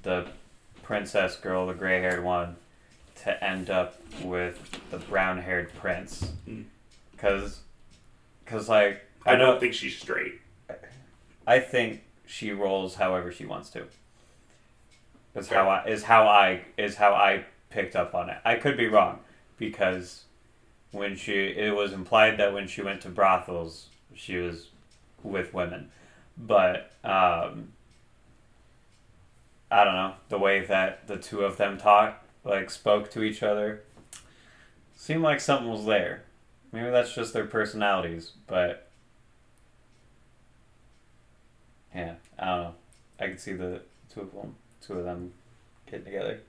the 0.03 0.27
princess 0.83 1.37
girl, 1.37 1.67
the 1.67 1.75
gray 1.75 2.01
haired 2.01 2.23
one, 2.23 2.57
to 3.23 3.43
end 3.45 3.71
up 3.71 4.01
with 4.23 4.79
the 4.91 4.99
brown 4.99 5.39
haired 5.39 5.73
prince. 5.75 6.31
Because, 7.11 7.61
cause 8.47 8.69
like, 8.69 9.03
I 9.27 9.33
know- 9.33 9.47
don't 9.47 9.61
think 9.61 9.75
she's 9.75 9.99
straight. 9.99 10.35
I 11.47 11.59
think 11.59 12.03
she 12.27 12.53
rolls 12.53 12.95
however 12.95 13.33
she 13.33 13.47
wants 13.47 13.71
to. 13.71 13.87
Is 15.35 15.49
Fair. 15.49 15.65
how 15.65 15.71
I 15.71 15.87
is 15.87 16.03
how 16.03 16.27
I 16.27 16.63
is 16.77 16.97
how 16.97 17.15
I 17.15 17.45
picked 17.71 17.97
up 17.97 18.15
on 18.15 18.29
it. 18.31 18.39
I 18.45 18.57
could 18.57 18.77
be 18.77 18.87
wrong 18.87 19.21
because 19.57 20.25
when 20.91 21.17
she 21.17 21.47
it 21.49 21.75
was 21.75 21.93
implied 21.93 22.39
that 22.39 22.53
when 22.53 22.69
she 22.69 22.83
went 22.83 23.01
to 23.03 23.09
brothels 23.09 23.87
she 24.15 24.37
was 24.37 24.69
with 25.23 25.55
women, 25.55 25.91
but 26.37 26.93
um, 27.03 27.73
I 29.71 29.85
don't 29.85 29.95
know 29.95 30.15
the 30.29 30.39
way 30.39 30.65
that 30.67 31.07
the 31.07 31.17
two 31.17 31.41
of 31.43 31.57
them 31.57 31.79
talked 31.79 32.27
like 32.45 32.71
spoke 32.71 33.11
to 33.13 33.23
each 33.23 33.43
other 33.43 33.83
seemed 34.97 35.23
like 35.23 35.41
something 35.41 35.69
was 35.69 35.87
there. 35.87 36.25
Maybe 36.73 36.91
that's 36.91 37.15
just 37.15 37.33
their 37.33 37.47
personalities, 37.47 38.33
but 38.47 38.89
yeah, 41.95 42.15
I 42.39 42.45
don't 42.45 42.63
know. 42.63 42.75
I 43.21 43.29
could 43.29 43.41
see 43.41 43.53
the 43.53 43.83
two 44.13 44.21
of 44.23 44.33
them, 44.33 44.57
two 44.83 44.99
of 44.99 45.05
them 45.05 45.33
getting 45.87 46.05
together. 46.05 46.41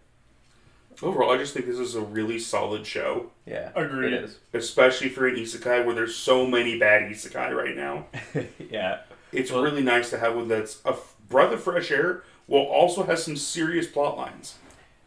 Overall, 1.02 1.32
I 1.32 1.38
just 1.38 1.54
think 1.54 1.66
this 1.66 1.80
is 1.80 1.96
a 1.96 2.02
really 2.02 2.38
solid 2.38 2.86
show, 2.86 3.32
Yeah, 3.48 3.72
Agreed. 3.76 4.14
It 4.14 4.24
is. 4.26 4.38
especially 4.54 5.10
for 5.10 5.28
an 5.28 5.36
isekai 5.36 5.84
where 5.86 5.96
there's 5.96 6.16
so 6.16 6.46
many 6.46 6.78
bad 6.78 7.04
isekai 7.12 7.52
right 7.56 7.76
now. 7.76 8.06
yeah, 8.70 9.00
It's 9.32 9.52
Well- 9.52 9.64
really 9.64 9.82
nice 9.82 10.12
to 10.12 10.20
have 10.20 10.36
one 10.36 10.48
that's 10.48 10.82
a 10.86 10.90
f- 10.90 11.16
breath 11.28 11.52
of 11.52 11.64
fresh 11.64 11.90
air, 11.90 12.24
while 12.46 12.64
also 12.64 13.04
has 13.06 13.24
some 13.24 13.36
serious 13.38 13.88
plot 13.88 14.18
lines. 14.18 14.56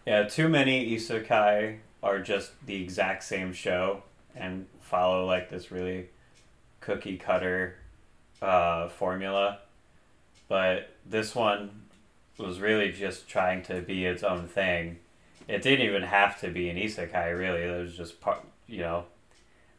yeah. 0.06 0.24
Too 0.24 0.48
many 0.48 0.90
isekai 0.96 1.78
are 2.02 2.18
just 2.18 2.50
the 2.66 2.82
exact 2.82 3.22
same 3.22 3.52
show 3.52 4.02
and 4.34 4.66
follow 4.80 5.24
like 5.24 5.50
this 5.50 5.70
really 5.70 6.08
cookie 6.80 7.16
cutter 7.16 7.76
uh, 8.42 8.88
formula, 8.88 9.60
but 10.48 10.90
this 11.06 11.34
one 11.34 11.82
was 12.38 12.60
really 12.60 12.92
just 12.92 13.28
trying 13.28 13.62
to 13.62 13.80
be 13.80 14.04
its 14.04 14.22
own 14.22 14.46
thing. 14.48 14.98
It 15.48 15.62
didn't 15.62 15.86
even 15.86 16.02
have 16.02 16.40
to 16.40 16.48
be 16.48 16.68
an 16.68 16.76
isekai, 16.76 17.36
really. 17.36 17.62
It 17.62 17.80
was 17.80 17.96
just 17.96 18.20
part, 18.20 18.44
you 18.66 18.80
know, 18.80 19.04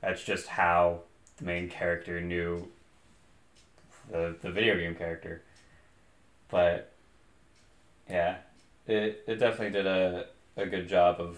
that's 0.01 0.23
just 0.23 0.47
how 0.47 1.01
the 1.37 1.45
main 1.45 1.69
character 1.69 2.21
knew 2.21 2.67
the 4.09 4.35
the 4.41 4.51
video 4.51 4.77
game 4.77 4.95
character. 4.95 5.41
But 6.49 6.91
yeah, 8.09 8.37
it 8.87 9.23
it 9.27 9.35
definitely 9.35 9.71
did 9.71 9.85
a 9.85 10.27
a 10.55 10.65
good 10.65 10.87
job 10.87 11.19
of 11.19 11.37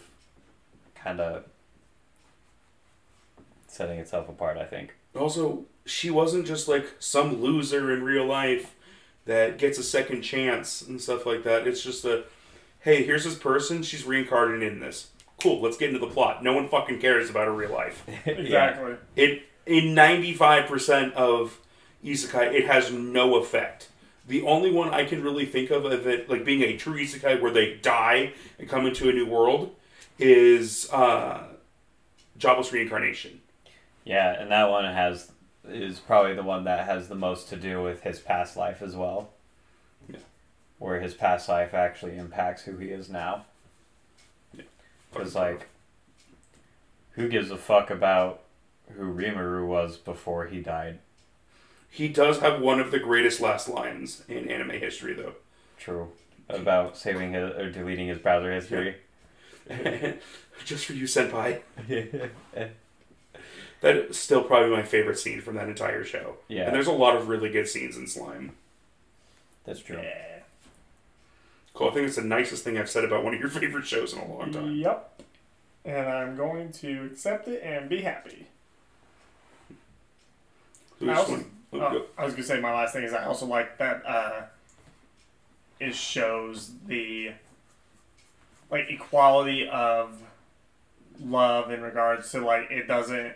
kind 0.95 1.19
of 1.19 1.45
setting 3.67 3.99
itself 3.99 4.29
apart. 4.29 4.57
I 4.57 4.65
think. 4.65 4.95
Also, 5.15 5.65
she 5.85 6.11
wasn't 6.11 6.45
just 6.45 6.67
like 6.67 6.85
some 6.99 7.41
loser 7.41 7.91
in 7.91 8.03
real 8.03 8.25
life 8.25 8.75
that 9.29 9.59
gets 9.59 9.77
a 9.77 9.83
second 9.83 10.23
chance 10.23 10.81
and 10.81 10.99
stuff 10.99 11.23
like 11.23 11.43
that. 11.43 11.67
It's 11.67 11.83
just 11.83 12.03
a, 12.03 12.23
hey, 12.79 13.03
here's 13.03 13.25
this 13.25 13.35
person. 13.35 13.83
She's 13.83 14.03
reincarnated 14.03 14.73
in 14.73 14.79
this. 14.79 15.11
Cool. 15.39 15.61
Let's 15.61 15.77
get 15.77 15.89
into 15.89 15.99
the 15.99 16.11
plot. 16.11 16.43
No 16.43 16.53
one 16.53 16.67
fucking 16.67 16.99
cares 16.99 17.29
about 17.29 17.45
her 17.45 17.53
real 17.53 17.71
life. 17.71 18.03
Exactly. 18.25 18.95
It 19.15 19.43
in 19.67 19.93
ninety 19.93 20.33
five 20.33 20.65
percent 20.65 21.13
of 21.13 21.59
isekai, 22.03 22.53
it 22.53 22.65
has 22.65 22.91
no 22.91 23.35
effect. 23.35 23.89
The 24.27 24.41
only 24.41 24.71
one 24.71 24.95
I 24.95 25.05
can 25.05 25.21
really 25.21 25.45
think 25.45 25.69
of 25.69 25.85
of 25.85 26.07
it 26.07 26.27
like 26.27 26.43
being 26.43 26.63
a 26.63 26.75
true 26.75 26.99
isekai 26.99 27.39
where 27.39 27.51
they 27.51 27.75
die 27.75 28.33
and 28.57 28.67
come 28.67 28.87
into 28.87 29.09
a 29.09 29.13
new 29.13 29.27
world 29.27 29.75
is 30.17 30.89
uh, 30.91 31.43
jobless 32.37 32.73
reincarnation. 32.73 33.41
Yeah, 34.05 34.41
and 34.41 34.49
that 34.51 34.71
one 34.71 34.85
has 34.85 35.31
is 35.71 35.99
probably 35.99 36.35
the 36.35 36.43
one 36.43 36.63
that 36.65 36.85
has 36.85 37.07
the 37.07 37.15
most 37.15 37.49
to 37.49 37.55
do 37.55 37.81
with 37.81 38.03
his 38.03 38.19
past 38.19 38.57
life 38.57 38.81
as 38.81 38.95
well. 38.95 39.29
Yeah. 40.11 40.19
Where 40.77 40.99
his 40.99 41.13
past 41.13 41.49
life 41.49 41.73
actually 41.73 42.17
impacts 42.17 42.63
who 42.63 42.77
he 42.77 42.89
is 42.89 43.09
now. 43.09 43.45
Because 45.11 45.35
like, 45.35 45.67
who 47.11 47.27
gives 47.27 47.51
a 47.51 47.57
fuck 47.57 47.89
about 47.89 48.41
who 48.95 49.13
Rimuru 49.13 49.65
was 49.65 49.97
before 49.97 50.47
he 50.47 50.61
died? 50.61 50.99
He 51.89 52.07
does 52.07 52.39
have 52.39 52.61
one 52.61 52.79
of 52.79 52.91
the 52.91 52.99
greatest 52.99 53.41
last 53.41 53.67
lines 53.67 54.23
in 54.27 54.49
anime 54.49 54.71
history, 54.79 55.13
though. 55.13 55.33
True. 55.77 56.09
About 56.47 56.97
saving 56.97 57.33
his 57.33 57.51
or 57.55 57.71
deleting 57.71 58.07
his 58.07 58.19
browser 58.19 58.53
history. 58.53 58.95
Just 60.65 60.85
for 60.85 60.93
you, 60.93 61.05
senpai. 61.05 61.61
That 63.81 63.95
is 63.95 64.17
still 64.17 64.43
probably 64.43 64.69
my 64.71 64.83
favorite 64.83 65.17
scene 65.17 65.39
from 65.41 65.55
that 65.55 65.69
entire 65.69 66.03
show. 66.03 66.35
Yeah. 66.47 66.63
And 66.65 66.75
there's 66.75 66.87
a 66.87 66.91
lot 66.91 67.15
of 67.15 67.29
really 67.29 67.49
good 67.49 67.67
scenes 67.67 67.95
in 67.97 68.07
Slime. 68.07 68.51
That's 69.65 69.79
true. 69.79 69.99
Yeah. 70.01 70.39
Cool. 71.73 71.89
I 71.89 71.93
think 71.93 72.07
it's 72.07 72.17
the 72.17 72.23
nicest 72.23 72.63
thing 72.65 72.77
I've 72.77 72.89
said 72.89 73.05
about 73.05 73.23
one 73.23 73.33
of 73.33 73.39
your 73.39 73.49
favorite 73.49 73.85
shows 73.85 74.11
in 74.13 74.19
a 74.19 74.27
long 74.33 74.51
time. 74.51 74.75
Yep. 74.75 75.21
And 75.85 76.07
I'm 76.09 76.35
going 76.35 76.71
to 76.73 77.05
accept 77.11 77.47
it 77.47 77.61
and 77.63 77.87
be 77.87 78.01
happy. 78.01 78.47
I 81.05 81.13
also- 81.13 81.31
one? 81.33 81.45
Oh, 81.71 81.79
Oh, 81.81 82.05
I 82.17 82.25
was 82.25 82.33
gonna 82.33 82.43
say 82.47 82.59
my 82.59 82.73
last 82.73 82.93
thing 82.93 83.03
is 83.03 83.13
I 83.13 83.25
also 83.25 83.45
like 83.45 83.77
that 83.77 84.01
uh, 84.03 84.41
it 85.79 85.93
shows 85.93 86.71
the 86.87 87.31
like 88.71 88.89
equality 88.89 89.69
of 89.69 90.19
love 91.23 91.69
in 91.71 91.81
regards 91.83 92.31
to 92.31 92.41
like 92.41 92.71
it 92.71 92.87
doesn't 92.87 93.33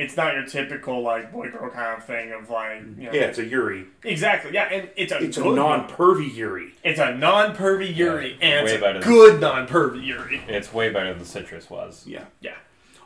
it's 0.00 0.16
not 0.16 0.34
your 0.34 0.44
typical 0.46 1.02
like 1.02 1.32
boy 1.32 1.50
girl 1.50 1.70
kind 1.70 1.96
of 1.98 2.04
thing 2.04 2.32
of 2.32 2.48
like 2.50 2.80
you 2.96 3.04
know 3.06 3.12
Yeah, 3.12 3.22
it's 3.22 3.38
a 3.38 3.44
Yuri. 3.44 3.86
exactly 4.04 4.52
yeah 4.52 4.64
and 4.72 4.88
it's 4.96 5.12
a 5.12 5.18
It's 5.22 5.36
a 5.36 5.44
non 5.44 5.88
pervy 5.88 6.34
Yuri. 6.34 6.74
it's 6.82 6.98
a 7.00 7.14
non 7.14 7.54
pervy 7.54 7.94
Yuri 7.94 8.38
and 8.40 8.64
way 8.66 8.72
it's 8.74 8.82
a 9.06 9.08
good 9.08 9.40
non 9.40 9.66
pervy 9.68 10.04
Yuri 10.04 10.40
It's 10.48 10.72
way 10.72 10.90
better 10.90 11.12
than 11.14 11.24
Citrus 11.24 11.68
was. 11.70 12.04
Yeah. 12.06 12.24
yeah 12.40 12.54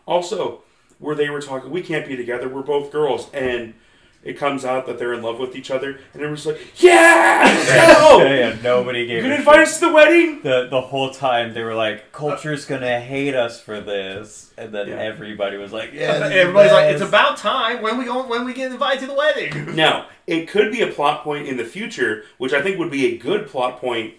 Also, 0.06 0.62
where 0.98 1.14
they 1.14 1.28
were 1.30 1.40
talking, 1.40 1.70
we 1.70 1.82
can't 1.82 2.06
be 2.06 2.16
together. 2.16 2.48
We're 2.48 2.62
both 2.62 2.92
girls, 2.92 3.28
and 3.32 3.74
it 4.24 4.38
comes 4.38 4.64
out 4.64 4.86
that 4.86 4.98
they're 4.98 5.12
in 5.12 5.22
love 5.22 5.38
with 5.38 5.54
each 5.54 5.70
other, 5.70 5.90
and 5.90 6.00
everyone's 6.14 6.46
like, 6.46 6.58
"Yeah, 6.82 7.44
go! 7.98 8.24
yeah, 8.24 8.56
nobody 8.62 9.00
You 9.00 9.06
gave. 9.06 9.22
gonna 9.22 9.34
invite 9.36 9.60
us 9.60 9.78
to 9.80 9.86
the 9.86 9.92
wedding?" 9.92 10.40
The 10.42 10.66
the 10.70 10.80
whole 10.80 11.10
time 11.10 11.52
they 11.54 11.62
were 11.62 11.74
like, 11.74 12.10
"Culture's 12.12 12.64
gonna 12.64 13.00
hate 13.00 13.34
us 13.34 13.60
for 13.60 13.80
this," 13.80 14.50
and 14.56 14.72
then 14.72 14.88
Yeah. 14.88 14.94
everybody 14.96 15.56
was 15.58 15.72
like, 15.72 15.92
"Yeah." 15.92 16.18
this 16.18 16.30
is 16.32 16.36
everybody's 16.38 16.72
like 16.72 16.90
it's 16.92 17.02
about 17.02 17.36
time 17.36 17.82
when 17.82 17.98
we 17.98 18.04
go 18.06 18.26
when 18.26 18.44
we 18.44 18.54
get 18.54 18.72
invited 18.72 19.00
to 19.00 19.06
the 19.08 19.14
wedding 19.14 19.74
Now, 19.76 20.06
it 20.26 20.48
could 20.48 20.72
be 20.72 20.80
a 20.80 20.86
plot 20.88 21.22
point 21.22 21.46
in 21.46 21.56
the 21.58 21.64
future, 21.64 22.24
which 22.38 22.52
I 22.52 22.62
think 22.62 22.78
would 22.78 22.90
be 22.90 23.06
a 23.14 23.18
good 23.18 23.46
plot 23.48 23.78
point 23.80 24.14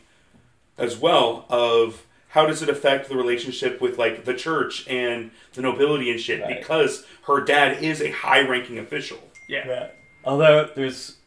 as 0.78 0.98
well. 0.98 1.46
Of 1.50 2.04
how 2.30 2.46
does 2.46 2.62
it 2.62 2.70
affect 2.70 3.08
the 3.10 3.16
relationship 3.16 3.80
with 3.82 3.98
like 3.98 4.26
the 4.26 4.34
church 4.34 4.88
and 4.88 5.32
the 5.54 5.62
nobility 5.62 6.12
and 6.12 6.20
shit? 6.20 6.42
Right. 6.42 6.60
Because 6.60 7.06
her 7.28 7.40
dad 7.42 7.82
is 7.82 8.02
a 8.02 8.12
high-ranking 8.12 8.78
official. 8.78 9.18
Yeah 9.48 9.68
Yeah. 9.68 9.88
Although 10.24 10.70
there's, 10.76 11.18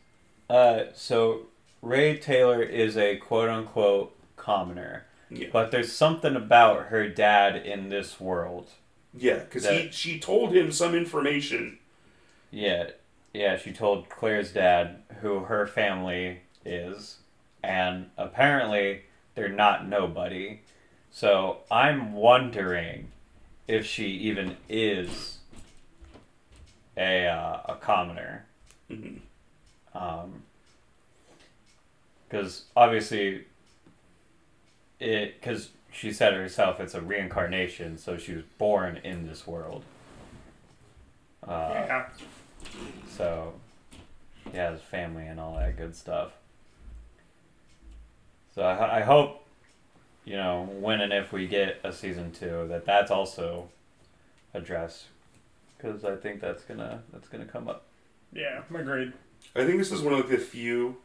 uh, 0.50 0.85
so 0.94 1.42
Rae 1.83 2.16
Taylor 2.18 2.62
is 2.62 2.96
a 2.96 3.16
quote 3.16 3.48
unquote 3.48 4.16
commoner, 4.37 5.04
Yeah. 5.31 5.48
but 5.52 5.70
there's 5.70 5.92
something 5.92 6.35
about 6.35 6.87
her 6.87 7.09
dad 7.09 7.57
in 7.57 7.88
this 7.90 8.18
world. 8.20 8.70
Yeah, 9.14 9.38
because 9.38 9.66
he 9.66 9.90
she 9.90 10.18
told 10.18 10.52
him 10.54 10.70
some 10.72 10.94
information. 10.94 11.78
Yeah, 12.50 12.90
yeah. 13.33 13.57
She 13.57 13.72
told 13.72 14.09
Claire's 14.09 14.52
dad 14.52 15.02
who 15.20 15.40
her 15.40 15.66
family 15.66 16.40
is, 16.64 17.18
and 17.62 18.11
apparently 18.16 19.02
they're 19.35 19.48
not 19.48 19.88
nobody. 19.88 20.61
So 21.11 21.59
I'm 21.70 22.12
wondering 22.12 23.12
if 23.66 23.87
she 23.87 24.07
even 24.09 24.57
is 24.68 25.38
a 26.99 27.27
uh, 27.27 27.61
a 27.67 27.77
commoner. 27.77 28.45
Mhm. 28.91 29.21
Um, 29.95 30.43
because 32.29 32.65
obviously, 32.77 33.47
it 35.01 35.41
because 35.41 35.71
she 35.91 36.13
said 36.13 36.35
herself 36.35 36.79
it's 36.81 36.95
a 36.95 37.01
reincarnation, 37.01 37.97
so 37.97 38.19
she 38.19 38.35
was 38.35 38.45
born 38.59 38.99
in 39.03 39.27
this 39.27 39.47
world. 39.47 39.85
Uh, 41.47 41.71
yeah 41.73 42.05
so 43.09 43.53
he 44.51 44.57
has 44.57 44.81
family 44.81 45.27
and 45.27 45.41
all 45.41 45.57
that 45.57 45.77
good 45.77 45.95
stuff. 45.95 46.33
So 48.55 48.63
I, 48.63 48.99
I 48.99 49.01
hope, 49.03 49.47
you 50.25 50.37
know, 50.37 50.69
when 50.81 51.01
and 51.01 51.13
if 51.13 51.33
we 51.33 51.47
get 51.47 51.81
a 51.85 51.93
season 51.93 52.33
two, 52.33 52.67
that 52.69 52.85
that's 52.85 53.11
also 53.11 53.69
addressed, 54.55 55.07
because 55.79 56.05
I 56.05 56.17
think 56.17 56.41
that's 56.41 56.64
gonna 56.64 57.03
that's 57.12 57.29
gonna 57.29 57.47
come 57.47 57.69
up. 57.69 57.85
yeah 58.33 58.62
i 58.75 58.79
agreed 58.81 59.12
I 59.55 59.64
think 59.64 59.79
this 59.79 59.93
is 59.93 60.03
one 60.03 60.14
of 60.14 60.29
the 60.29 60.37
few 60.37 60.97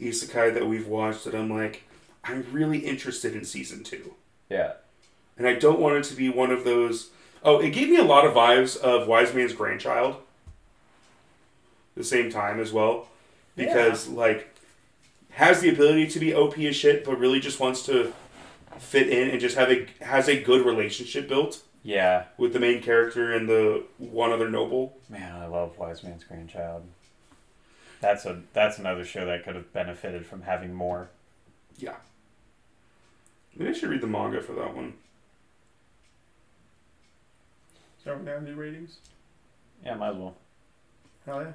isekai 0.00 0.54
that 0.54 0.66
we've 0.66 0.86
watched 0.86 1.24
that 1.24 1.34
I'm 1.34 1.50
like, 1.50 1.84
I'm 2.22 2.46
really 2.52 2.78
interested 2.78 3.34
in 3.34 3.44
season 3.44 3.84
two. 3.84 4.14
Yeah. 4.48 4.74
And 5.36 5.46
I 5.46 5.54
don't 5.54 5.80
want 5.80 5.96
it 5.96 6.04
to 6.04 6.14
be 6.14 6.28
one 6.28 6.50
of 6.50 6.64
those. 6.64 7.10
Oh, 7.42 7.58
it 7.58 7.70
gave 7.70 7.88
me 7.88 7.96
a 7.96 8.04
lot 8.04 8.24
of 8.24 8.34
vibes 8.34 8.76
of 8.76 9.06
Wise 9.08 9.34
Man's 9.34 9.52
Grandchild. 9.52 10.16
The 11.96 12.04
same 12.04 12.30
time 12.30 12.60
as 12.60 12.72
well. 12.72 13.08
Because, 13.56 14.08
like, 14.08 14.54
has 15.30 15.60
the 15.60 15.68
ability 15.68 16.08
to 16.08 16.18
be 16.18 16.34
OP 16.34 16.58
as 16.58 16.74
shit, 16.74 17.04
but 17.04 17.18
really 17.18 17.40
just 17.40 17.60
wants 17.60 17.84
to 17.86 18.12
fit 18.78 19.08
in 19.08 19.30
and 19.30 19.40
just 19.40 19.56
have 19.56 19.70
a 19.70 19.86
has 20.00 20.28
a 20.28 20.42
good 20.42 20.66
relationship 20.66 21.28
built 21.28 21.62
Yeah. 21.84 22.24
with 22.38 22.52
the 22.54 22.58
main 22.60 22.82
character 22.82 23.32
and 23.32 23.48
the 23.48 23.84
one 23.98 24.32
other 24.32 24.48
noble. 24.50 24.96
Man, 25.08 25.36
I 25.40 25.46
love 25.46 25.78
Wise 25.78 26.02
Man's 26.02 26.24
Grandchild. 26.24 26.82
That's 28.00 28.24
a 28.24 28.42
that's 28.52 28.78
another 28.78 29.04
show 29.04 29.24
that 29.26 29.44
could 29.44 29.54
have 29.54 29.72
benefited 29.72 30.26
from 30.26 30.42
having 30.42 30.74
more. 30.74 31.08
Yeah. 31.78 31.96
Maybe 33.54 33.70
I 33.70 33.72
should 33.74 33.90
read 33.90 34.00
the 34.00 34.06
manga 34.08 34.40
for 34.42 34.52
that 34.54 34.74
one. 34.74 34.94
so 38.02 38.16
now 38.18 38.38
do 38.38 38.54
ratings 38.54 38.98
Yeah, 39.84 39.94
might 39.94 40.10
as 40.10 40.16
well. 40.16 40.34
hell 41.24 41.42
yeah 41.42 41.52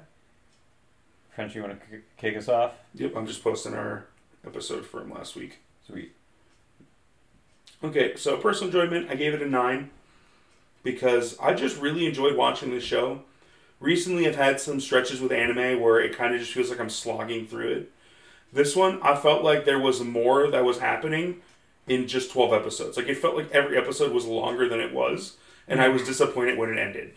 French, 1.34 1.54
you 1.54 1.62
want 1.62 1.78
to 1.80 1.86
k- 1.86 2.02
kick 2.16 2.36
us 2.36 2.48
off? 2.48 2.72
Yep, 2.94 3.16
I'm 3.16 3.26
just 3.26 3.42
posting 3.44 3.74
our 3.74 4.06
episode 4.44 4.84
from 4.84 5.10
last 5.12 5.36
week. 5.36 5.58
Sweet. 5.86 6.12
Okay, 7.84 8.16
so 8.16 8.36
personal 8.36 8.66
enjoyment, 8.68 9.08
I 9.10 9.14
gave 9.14 9.32
it 9.32 9.40
a 9.40 9.46
nine 9.48 9.90
because 10.82 11.38
I 11.38 11.54
just 11.54 11.80
really 11.80 12.06
enjoyed 12.06 12.36
watching 12.36 12.70
this 12.70 12.84
show. 12.84 13.22
Recently, 13.78 14.26
I've 14.28 14.36
had 14.36 14.60
some 14.60 14.80
stretches 14.80 15.20
with 15.20 15.32
anime 15.32 15.80
where 15.80 16.00
it 16.00 16.16
kind 16.16 16.34
of 16.34 16.40
just 16.40 16.52
feels 16.52 16.70
like 16.70 16.80
I'm 16.80 16.90
slogging 16.90 17.46
through 17.46 17.72
it. 17.72 17.92
This 18.52 18.74
one, 18.76 19.00
I 19.02 19.14
felt 19.16 19.42
like 19.44 19.64
there 19.64 19.78
was 19.78 20.02
more 20.02 20.50
that 20.50 20.64
was 20.64 20.78
happening 20.78 21.40
in 21.86 22.06
just 22.08 22.30
12 22.32 22.52
episodes. 22.52 22.96
Like, 22.96 23.08
it 23.08 23.16
felt 23.16 23.36
like 23.36 23.50
every 23.52 23.76
episode 23.78 24.12
was 24.12 24.26
longer 24.26 24.68
than 24.68 24.80
it 24.80 24.92
was, 24.92 25.36
and 25.66 25.80
I 25.80 25.88
was 25.88 26.04
disappointed 26.04 26.58
when 26.58 26.70
it 26.70 26.78
ended. 26.78 27.12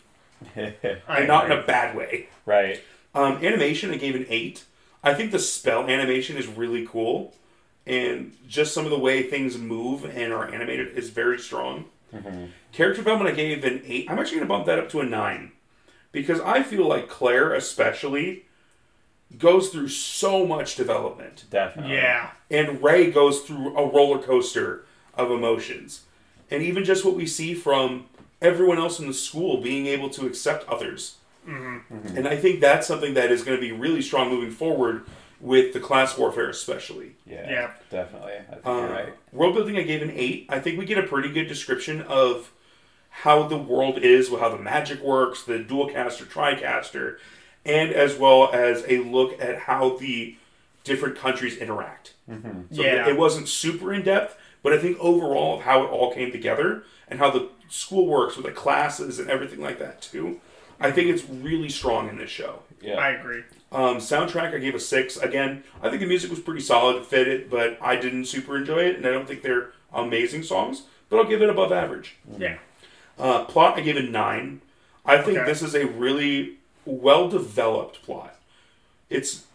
And 1.07 1.27
not 1.27 1.45
in 1.45 1.57
a 1.57 1.61
bad 1.63 1.95
way. 1.95 2.27
right. 2.45 2.81
Um, 3.15 3.37
animation, 3.45 3.91
I 3.91 3.97
gave 3.97 4.15
an 4.15 4.25
eight. 4.29 4.63
I 5.03 5.13
think 5.13 5.31
the 5.31 5.39
spell 5.39 5.83
animation 5.87 6.35
is 6.37 6.47
really 6.47 6.85
cool, 6.87 7.35
and 7.85 8.33
just 8.47 8.73
some 8.73 8.85
of 8.85 8.91
the 8.91 8.97
way 8.97 9.23
things 9.23 9.57
move 9.57 10.05
and 10.05 10.33
are 10.33 10.51
animated 10.51 10.97
is 10.97 11.09
very 11.09 11.37
strong. 11.37 11.85
Mm-hmm. 12.13 12.45
Character 12.71 13.01
development, 13.01 13.31
I 13.31 13.35
gave 13.35 13.63
an 13.63 13.81
eight. 13.85 14.09
I'm 14.09 14.19
actually 14.19 14.37
going 14.37 14.47
to 14.47 14.53
bump 14.53 14.65
that 14.67 14.79
up 14.79 14.89
to 14.89 14.99
a 14.99 15.05
nine. 15.05 15.51
Because 16.11 16.39
I 16.41 16.61
feel 16.61 16.87
like 16.87 17.09
Claire, 17.09 17.53
especially, 17.53 18.45
goes 19.37 19.69
through 19.69 19.87
so 19.87 20.45
much 20.45 20.75
development, 20.75 21.45
Definitely. 21.49 21.93
yeah. 21.93 22.31
And 22.51 22.83
Ray 22.83 23.11
goes 23.11 23.41
through 23.41 23.75
a 23.75 23.89
roller 23.89 24.19
coaster 24.21 24.85
of 25.15 25.31
emotions, 25.31 26.01
and 26.51 26.61
even 26.61 26.83
just 26.83 27.03
what 27.03 27.15
we 27.15 27.25
see 27.25 27.53
from 27.53 28.05
everyone 28.41 28.77
else 28.77 28.99
in 28.99 29.07
the 29.07 29.13
school 29.13 29.61
being 29.61 29.87
able 29.87 30.09
to 30.11 30.27
accept 30.27 30.67
others. 30.69 31.17
Mm-hmm. 31.47 31.95
Mm-hmm. 31.95 32.17
And 32.17 32.27
I 32.27 32.37
think 32.37 32.61
that's 32.61 32.87
something 32.87 33.15
that 33.15 33.31
is 33.31 33.43
going 33.43 33.57
to 33.57 33.61
be 33.61 33.71
really 33.71 34.01
strong 34.01 34.29
moving 34.29 34.51
forward 34.51 35.05
with 35.43 35.73
the 35.73 35.79
class 35.79 36.17
warfare, 36.17 36.47
especially. 36.49 37.11
Yeah. 37.27 37.49
Yeah. 37.49 37.71
Definitely. 37.91 38.31
I 38.49 38.53
think 38.53 38.65
Uh, 38.65 38.71
you're 38.71 38.89
right. 38.89 39.13
World 39.33 39.55
building, 39.55 39.75
I 39.77 39.81
gave 39.81 40.01
an 40.01 40.13
eight. 40.15 40.45
I 40.47 40.59
think 40.59 40.79
we 40.79 40.85
get 40.85 40.97
a 40.97 41.03
pretty 41.03 41.29
good 41.29 41.47
description 41.49 42.01
of 42.03 42.51
how 43.09 43.43
the 43.43 43.57
world 43.57 43.99
is, 43.99 44.29
how 44.29 44.47
the 44.49 44.57
magic 44.57 45.01
works, 45.01 45.43
the 45.43 45.59
dual 45.59 45.89
caster, 45.89 46.23
tricaster, 46.23 47.17
and 47.65 47.91
as 47.91 48.17
well 48.17 48.49
as 48.53 48.85
a 48.87 48.99
look 48.99 49.39
at 49.41 49.59
how 49.59 49.97
the 49.97 50.37
different 50.85 51.17
countries 51.17 51.57
interact. 51.57 52.13
So 52.29 52.81
Yeah. 52.81 53.07
it 53.09 53.17
wasn't 53.17 53.49
super 53.49 53.93
in 53.93 54.01
depth, 54.03 54.37
but 54.63 54.71
I 54.71 54.77
think 54.77 54.97
overall 55.01 55.55
of 55.57 55.63
how 55.63 55.83
it 55.83 55.87
all 55.87 56.13
came 56.13 56.31
together 56.31 56.83
and 57.09 57.19
how 57.19 57.29
the 57.29 57.49
school 57.67 58.07
works 58.07 58.37
with 58.37 58.45
the 58.45 58.51
classes 58.53 59.19
and 59.19 59.29
everything 59.29 59.59
like 59.61 59.77
that 59.79 60.01
too. 60.01 60.39
I 60.83 60.91
think 60.91 61.09
it's 61.09 61.27
really 61.29 61.69
strong 61.69 62.09
in 62.09 62.17
this 62.17 62.29
show. 62.29 62.59
Yeah. 62.81 62.95
I 62.95 63.09
agree. 63.11 63.43
Um, 63.71 63.97
soundtrack, 63.97 64.53
I 64.53 64.57
gave 64.59 64.75
a 64.75 64.79
six. 64.79 65.17
Again, 65.17 65.63
I 65.81 65.89
think 65.89 66.01
the 66.01 66.05
music 66.07 66.29
was 66.29 66.39
pretty 66.39 66.61
solid, 66.61 66.97
it 66.97 67.05
fit 67.05 67.27
it, 67.27 67.49
but 67.49 67.77
I 67.81 67.95
didn't 67.95 68.25
super 68.25 68.57
enjoy 68.57 68.79
it, 68.79 68.97
and 68.97 69.05
I 69.07 69.11
don't 69.11 69.27
think 69.27 69.41
they're 69.41 69.71
amazing 69.93 70.43
songs. 70.43 70.83
But 71.09 71.17
I'll 71.17 71.25
give 71.29 71.41
it 71.41 71.49
above 71.49 71.71
average. 71.71 72.17
Yeah. 72.37 72.57
Uh, 73.17 73.45
plot, 73.45 73.77
I 73.77 73.81
gave 73.81 73.95
a 73.97 74.01
nine. 74.03 74.61
I 75.05 75.17
think 75.21 75.37
Okay. 75.39 75.45
this 75.49 75.61
is 75.61 75.75
a 75.75 75.85
really 75.87 76.57
well 76.85 77.29
developed 77.29 78.03
plot. 78.03 78.35
It's 79.09 79.45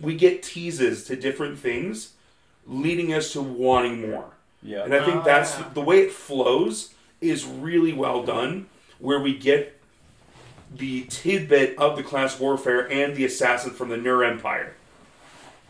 we 0.00 0.14
get 0.16 0.42
teases 0.42 1.04
to 1.04 1.16
different 1.16 1.58
things, 1.58 2.12
leading 2.66 3.12
us 3.12 3.32
to 3.32 3.40
wanting 3.42 4.10
more. 4.10 4.30
yeah. 4.62 4.82
And 4.84 4.94
I 4.94 5.04
think 5.04 5.18
Ah. 5.18 5.22
that's 5.24 5.54
the 5.74 5.80
way 5.80 6.00
it 6.00 6.12
flows 6.12 6.94
is 7.20 7.44
really 7.46 7.92
well 7.92 8.22
done, 8.24 8.66
where 8.98 9.20
we 9.20 9.34
get 9.36 9.73
the 10.76 11.04
tidbit 11.04 11.78
of 11.78 11.96
the 11.96 12.02
class 12.02 12.38
warfare 12.40 12.90
and 12.90 13.14
the 13.16 13.24
assassin 13.24 13.70
from 13.72 13.88
the 13.90 13.96
Nur 13.96 14.24
Empire. 14.24 14.74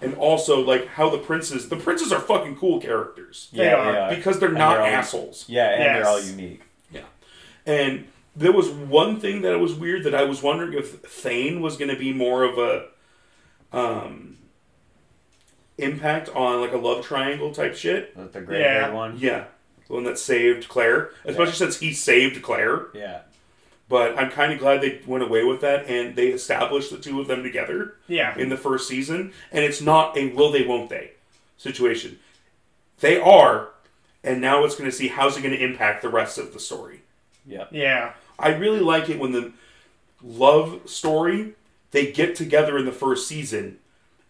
and 0.00 0.14
also 0.16 0.60
like 0.60 0.86
how 0.88 1.08
the 1.08 1.18
princes 1.18 1.68
the 1.68 1.76
princes 1.76 2.12
are 2.12 2.20
fucking 2.20 2.56
cool 2.56 2.80
characters 2.80 3.48
They 3.52 3.64
yeah, 3.64 3.74
are, 3.76 3.92
they 3.92 3.98
are. 3.98 4.14
because 4.16 4.38
they're 4.38 4.48
And 4.50 4.58
not 4.58 4.74
they're 4.74 4.80
all- 4.82 4.86
assholes. 4.86 5.44
Yeah, 5.48 5.68
and 5.70 5.82
they're 5.96 6.06
all 6.06 6.20
unique. 6.20 6.62
Yeah. 6.90 7.02
And 7.66 8.06
there 8.36 8.52
was 8.52 8.68
one 8.70 9.20
thing 9.20 9.42
that 9.42 9.58
was 9.60 9.74
weird 9.74 10.04
that 10.04 10.14
I 10.14 10.24
was 10.24 10.42
wondering 10.42 10.72
if 10.72 11.00
Thane 11.00 11.60
was 11.60 11.76
going 11.76 11.90
to 11.90 11.96
be 11.96 12.12
more 12.12 12.42
of 12.42 12.58
a 12.58 12.86
um, 13.72 14.36
impact 15.78 16.28
on 16.30 16.60
like 16.60 16.72
a 16.72 16.76
love 16.76 17.04
triangle 17.04 17.52
type 17.52 17.74
shit. 17.74 18.16
The, 18.16 18.24
the 18.24 18.40
gray 18.40 18.60
Yeah. 18.60 18.82
haired 18.84 18.94
one. 18.94 19.18
Yeah, 19.18 19.44
the 19.86 19.94
one 19.94 20.04
that 20.04 20.18
saved 20.18 20.68
Claire, 20.68 21.10
especially 21.24 21.52
Yeah. 21.52 21.58
since 21.58 21.78
he 21.78 21.92
saved 21.92 22.42
Claire. 22.42 22.86
Yeah. 22.94 23.20
But 23.88 24.18
I'm 24.18 24.30
kind 24.30 24.52
of 24.52 24.58
glad 24.58 24.80
they 24.80 25.00
went 25.06 25.22
away 25.22 25.44
with 25.44 25.60
that 25.60 25.86
and 25.88 26.16
they 26.16 26.28
established 26.28 26.90
the 26.90 26.98
two 26.98 27.20
of 27.20 27.26
them 27.28 27.42
together 27.42 27.96
Yeah. 28.08 28.36
in 28.38 28.48
the 28.48 28.56
first 28.56 28.88
season. 28.88 29.32
And 29.52 29.62
it's 29.64 29.82
not 29.82 30.16
a 30.16 30.28
will 30.30 30.50
they, 30.50 30.64
won't 30.66 30.88
they 30.88 31.10
situation. 31.58 32.18
They 33.00 33.20
are, 33.20 33.68
and 34.22 34.40
now 34.40 34.64
it's 34.64 34.74
going 34.74 34.88
to 34.90 34.96
see 34.96 35.08
how's 35.08 35.36
it 35.36 35.42
going 35.42 35.54
to 35.54 35.62
impact 35.62 36.00
the 36.02 36.08
rest 36.08 36.38
of 36.38 36.52
the 36.54 36.60
story. 36.60 37.02
Yeah. 37.46 37.66
Yeah. 37.70 38.12
I 38.38 38.54
really 38.54 38.80
like 38.80 39.10
it 39.10 39.18
when 39.18 39.32
the 39.32 39.52
love 40.22 40.88
story 40.88 41.54
they 41.90 42.10
get 42.10 42.34
together 42.34 42.78
in 42.78 42.86
the 42.86 42.92
first 42.92 43.28
season, 43.28 43.78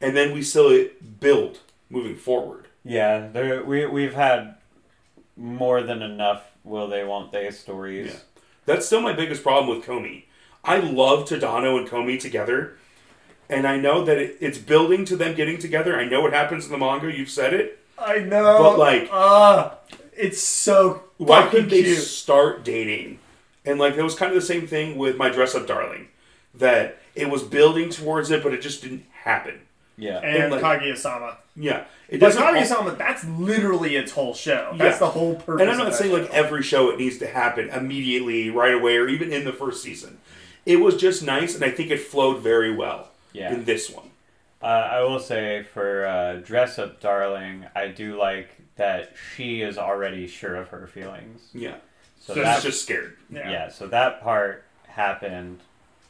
and 0.00 0.16
then 0.16 0.32
we 0.34 0.42
still 0.42 0.86
build 1.20 1.60
moving 1.88 2.16
forward. 2.16 2.66
Yeah. 2.84 3.28
There 3.32 3.62
we 3.64 3.86
we've 3.86 4.14
had 4.14 4.56
more 5.36 5.82
than 5.82 6.02
enough 6.02 6.42
will 6.64 6.88
they 6.88 7.04
won't 7.04 7.30
they 7.32 7.50
stories. 7.50 8.12
Yeah. 8.12 8.18
That's 8.66 8.87
still 8.87 9.00
my 9.00 9.12
biggest 9.12 9.42
problem 9.42 9.77
with 9.77 9.87
Komi. 9.87 10.24
I 10.64 10.79
love 10.79 11.29
Tadano 11.29 11.79
and 11.79 11.87
Komi 11.88 12.18
together, 12.18 12.79
and 13.50 13.66
I 13.66 13.77
know 13.77 14.05
that 14.05 14.16
it, 14.18 14.37
it's 14.40 14.59
building 14.59 15.05
to 15.07 15.16
them 15.16 15.35
getting 15.35 15.59
together. 15.59 15.98
I 15.98 16.05
know 16.07 16.20
what 16.22 16.33
happens 16.33 16.64
in 16.66 16.72
the 16.72 16.79
manga. 16.79 17.14
You've 17.14 17.29
said 17.31 17.53
it. 17.53 17.79
I 17.98 18.18
know. 18.20 18.59
But, 18.62 18.79
like- 18.79 19.09
uh, 19.12 19.70
it's 20.16 20.40
so 20.40 21.03
Why 21.18 21.46
couldn't 21.48 21.68
they 21.70 21.83
cute. 21.83 21.98
start 21.98 22.64
dating? 22.64 23.18
And 23.66 23.79
like 23.79 23.96
that 23.96 24.05
was 24.05 24.14
kind 24.14 24.31
of 24.31 24.37
the 24.37 24.46
same 24.46 24.66
thing 24.66 24.96
with 24.96 25.16
my 25.16 25.29
dress 25.31 25.55
up 25.55 25.66
darling, 25.66 26.09
that 26.55 26.98
it 27.14 27.31
was 27.31 27.42
building 27.42 27.88
towards 27.90 28.31
it, 28.31 28.42
but 28.42 28.53
it 28.55 28.61
just 28.62 28.83
didn't 28.83 29.05
happen. 29.24 29.61
Yeah. 29.96 30.18
and 30.18 30.50
like- 30.52 30.61
Kaguya-sama. 30.62 31.38
Yeah, 31.57 31.85
it 32.09 32.18
But 32.18 32.26
doesn't. 32.26 32.42
al- 32.42 32.52
Kaguya-sama, 32.54 32.96
that's 32.96 33.24
literally 33.24 33.96
its 33.96 34.12
whole 34.12 34.35
show. 34.35 34.74
That's 34.76 34.94
Yeah. 34.94 34.98
the 34.98 35.11
whole 35.11 35.37
purpose. 35.37 35.61
And 35.62 35.70
I'm 35.70 35.78
of 35.80 35.85
not 35.85 35.90
that 35.92 35.94
saying 35.98 36.12
like 36.12 36.30
every 36.33 36.62
show 36.62 36.90
it 36.90 36.98
needs 36.98 37.18
to 37.18 37.26
happen 37.28 37.68
immediately, 37.70 38.50
right 38.50 38.74
away, 38.74 38.96
or 38.96 39.07
even 39.09 39.33
in 39.33 39.44
the 39.44 39.52
first 39.52 39.83
season. 39.83 40.18
It 40.66 40.76
was 40.80 40.96
just 40.96 41.22
nice, 41.22 41.54
and 41.54 41.64
I 41.64 41.70
think 41.70 41.90
it 41.90 42.00
flowed 42.00 42.40
very 42.42 42.74
well 42.74 43.11
Yeah. 43.33 43.52
in 43.52 43.64
this 43.64 43.88
one. 43.90 44.11
Uh, 44.62 44.66
I 44.66 45.00
will 45.02 45.20
say 45.20 45.62
for 45.62 46.07
uh, 46.07 46.35
Dress 46.37 46.78
Up 46.78 46.98
Darling, 47.00 47.66
I 47.76 47.88
do 47.88 48.16
like 48.18 48.48
that 48.76 49.12
she 49.37 49.61
is 49.61 49.76
already 49.78 50.26
sure 50.26 50.57
of 50.57 50.68
her 50.68 50.87
feelings. 50.87 51.50
Yeah, 51.52 51.74
So 52.18 52.35
So 52.35 52.40
that 52.42 52.57
it's 52.57 52.64
just 52.64 52.83
scared. 52.83 53.16
Yeah. 53.30 53.50
yeah. 53.50 53.68
so 53.68 53.87
that 53.88 54.22
part 54.22 54.64
happened 54.88 55.61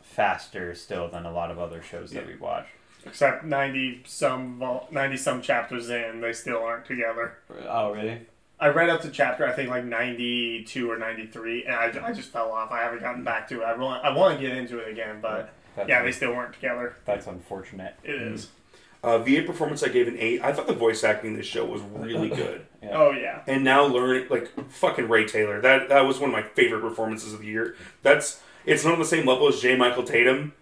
faster 0.02 0.74
still 0.74 1.08
than 1.08 1.26
a 1.26 1.32
lot 1.32 1.50
of 1.50 1.58
other 1.58 1.82
shows 1.82 2.12
that 2.12 2.22
Yeah. 2.24 2.28
we 2.32 2.36
watch. 2.36 2.66
Except 3.06 3.44
ninety 3.44 4.02
some 4.06 4.58
vol- 4.58 4.88
ninety 4.90 5.16
some 5.16 5.42
chapters 5.42 5.90
in, 5.90 6.20
they 6.20 6.32
still 6.32 6.62
aren't 6.62 6.86
together. 6.86 7.38
Oh, 7.68 7.92
really? 7.92 8.20
I 8.60 8.68
read 8.68 8.88
up 8.88 9.02
to 9.02 9.10
chapter 9.10 9.46
I 9.46 9.52
think 9.52 9.68
like 9.68 9.84
ninety 9.84 10.64
two 10.64 10.90
or 10.90 10.96
ninety 10.98 11.26
three, 11.26 11.64
and 11.64 11.74
I, 11.74 11.92
I 12.08 12.12
just 12.12 12.30
fell 12.30 12.50
off. 12.52 12.70
I 12.72 12.80
haven't 12.82 13.00
gotten 13.00 13.24
back 13.24 13.48
to 13.48 13.60
it. 13.60 13.64
I 13.64 13.76
want 13.76 14.04
I 14.04 14.10
want 14.14 14.38
to 14.38 14.46
get 14.46 14.56
into 14.56 14.78
it 14.78 14.88
again, 14.90 15.18
but 15.20 15.52
That's, 15.76 15.88
yeah, 15.88 16.02
they 16.02 16.12
still 16.12 16.32
weren't 16.34 16.54
together. 16.54 16.96
that's 17.04 17.26
unfortunate. 17.26 17.94
It 18.04 18.14
is. 18.14 18.48
Uh, 19.02 19.18
VA 19.18 19.42
performance, 19.42 19.82
I 19.82 19.88
gave 19.88 20.08
an 20.08 20.16
eight. 20.18 20.42
I 20.42 20.54
thought 20.54 20.66
the 20.66 20.72
voice 20.72 21.04
acting 21.04 21.32
in 21.32 21.36
this 21.36 21.44
show 21.46 21.66
was 21.66 21.82
really 21.82 22.28
good. 22.34 22.64
Yeah. 22.82 22.96
Oh 22.96 23.10
yeah. 23.10 23.42
and 23.46 23.62
now 23.62 23.84
learning 23.84 24.28
like 24.30 24.48
fucking 24.70 25.08
Rae 25.08 25.26
Taylor. 25.26 25.60
That 25.60 25.90
that 25.90 26.00
was 26.06 26.18
one 26.20 26.30
of 26.30 26.32
my 26.34 26.42
favorite 26.42 26.80
performances 26.80 27.34
of 27.34 27.40
the 27.40 27.46
year. 27.46 27.76
That's 28.02 28.40
it's 28.64 28.82
not 28.82 28.94
on 28.94 28.98
the 28.98 29.04
same 29.04 29.26
level 29.26 29.46
as 29.48 29.60
J. 29.60 29.76
Michael 29.76 30.04
Tatum, 30.04 30.54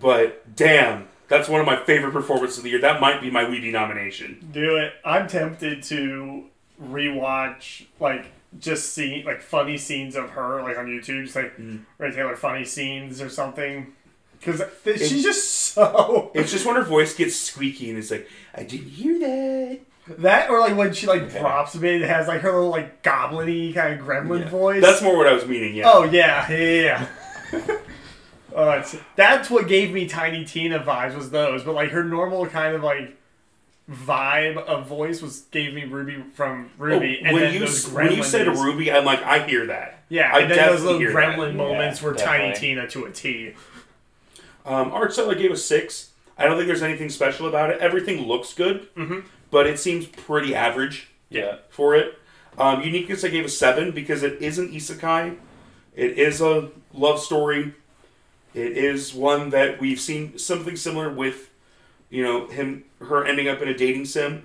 but 0.00 0.54
damn, 0.54 1.08
that's 1.32 1.48
one 1.48 1.60
of 1.60 1.66
my 1.66 1.76
favorite 1.76 2.12
performances 2.12 2.58
of 2.58 2.64
the 2.64 2.70
year. 2.70 2.80
That 2.80 3.00
might 3.00 3.20
be 3.22 3.30
my 3.30 3.44
Weeby 3.44 3.72
nomination. 3.72 4.50
Do 4.52 4.76
it. 4.76 4.92
I'm 5.04 5.26
tempted 5.26 5.82
to 5.84 6.44
rewatch 6.82 7.86
like 8.00 8.26
just 8.58 8.92
see 8.92 9.22
like 9.24 9.40
funny 9.40 9.78
scenes 9.78 10.14
of 10.14 10.30
her 10.30 10.62
like 10.62 10.76
on 10.78 10.86
YouTube, 10.86 11.24
just 11.24 11.36
like 11.36 11.56
Mm. 11.56 11.80
Rae 11.98 12.10
Taylor 12.12 12.36
funny 12.36 12.64
scenes 12.64 13.20
or 13.22 13.28
something. 13.30 13.92
Because 14.38 14.62
she's 14.84 15.22
just 15.22 15.48
so 15.48 16.30
It's 16.34 16.50
just 16.50 16.66
when 16.66 16.76
her 16.76 16.82
voice 16.82 17.14
gets 17.14 17.36
squeaky 17.36 17.90
and 17.90 17.98
it's 17.98 18.10
like, 18.10 18.28
I 18.54 18.64
didn't 18.64 18.88
hear 18.88 19.18
that. 19.20 19.78
that, 20.18 20.50
or 20.50 20.58
like 20.60 20.76
when 20.76 20.92
she 20.92 21.06
like 21.06 21.22
Yeah. 21.32 21.40
drops 21.40 21.74
a 21.76 21.78
bit, 21.78 22.02
it 22.02 22.08
has 22.08 22.26
like 22.28 22.40
her 22.42 22.52
little 22.52 22.68
like 22.70 23.02
goblin-y 23.02 23.72
kind 23.74 23.98
of 23.98 24.06
gremlin 24.06 24.40
Yeah. 24.40 24.48
voice. 24.50 24.82
That's 24.82 25.00
more 25.00 25.16
what 25.16 25.26
I 25.28 25.32
was 25.32 25.46
meaning. 25.46 25.74
Yeah. 25.76 25.90
Oh 25.90 26.04
yeah, 26.04 26.50
yeah, 26.50 27.06
yeah. 27.52 27.66
yeah. 28.54 28.82
oh, 28.94 29.00
that's 29.16 29.50
what 29.50 29.68
gave 29.68 29.92
me 29.92 30.06
Tiny 30.08 30.44
Tina 30.44 30.78
vibes 30.80 31.14
was 31.16 31.30
those, 31.30 31.62
but 31.64 31.74
like 31.74 31.90
her 31.90 32.04
normal 32.04 32.46
kind 32.46 32.74
of 32.74 32.82
like 32.82 33.16
vibe 33.90 34.56
of 34.58 34.86
voice 34.86 35.20
was 35.20 35.40
gave 35.50 35.74
me 35.74 35.84
Ruby 35.84 36.22
from 36.34 36.70
Oh, 36.78 36.84
Ruby. 36.84 37.20
and 37.24 37.32
when 37.34 37.42
then 37.42 37.54
you 37.54 37.60
those 37.60 37.90
when 37.90 38.12
you 38.12 38.22
said 38.22 38.44
days. 38.46 38.58
Ruby, 38.60 38.92
I'm 38.92 39.04
like, 39.04 39.22
I 39.22 39.46
hear 39.46 39.66
that. 39.66 40.04
yeah, 40.08 40.30
I 40.32 40.40
and 40.40 40.50
then 40.50 40.56
those 40.58 40.82
definitely 40.82 40.84
little 40.86 40.98
hear 41.00 41.12
that. 41.12 41.38
gremlin 41.38 41.54
moments 41.56 42.00
Yeah, 42.00 42.06
were 42.08 42.14
Tiny. 42.14 42.54
Tina 42.54 42.86
to 42.88 43.04
a 43.06 43.10
T. 43.10 43.54
Um, 44.64 44.92
art 44.92 45.12
style, 45.12 45.30
I 45.30 45.34
gave 45.34 45.50
a 45.50 45.56
six. 45.56 46.10
I 46.38 46.44
don't 46.44 46.56
think 46.56 46.68
there's 46.68 46.82
anything 46.82 47.10
special 47.10 47.48
about 47.48 47.70
it. 47.70 47.80
Everything 47.80 48.26
looks 48.26 48.54
good, 48.54 48.88
Mhm. 48.94 49.24
but 49.50 49.66
it 49.66 49.78
seems 49.78 50.06
pretty 50.06 50.54
average. 50.54 51.08
Yeah. 51.28 51.56
for 51.70 51.94
it. 51.94 52.18
Um, 52.58 52.82
uniqueness, 52.82 53.24
I 53.24 53.28
gave 53.28 53.46
a 53.46 53.48
seven 53.48 53.90
because 53.92 54.22
it 54.22 54.42
is 54.42 54.58
an 54.58 54.68
isekai. 54.70 55.36
It 55.96 56.18
is 56.18 56.42
a 56.42 56.68
love 56.92 57.20
story. 57.20 57.72
It 58.54 58.76
is 58.76 59.14
one 59.14 59.50
that 59.50 59.80
we've 59.80 60.00
seen 60.00 60.38
something 60.38 60.76
similar 60.76 61.10
with, 61.10 61.50
you 62.10 62.22
know, 62.22 62.46
him, 62.48 62.84
her 63.00 63.24
ending 63.24 63.48
up 63.48 63.62
in 63.62 63.68
a 63.68 63.74
dating 63.76 64.04
sim. 64.06 64.44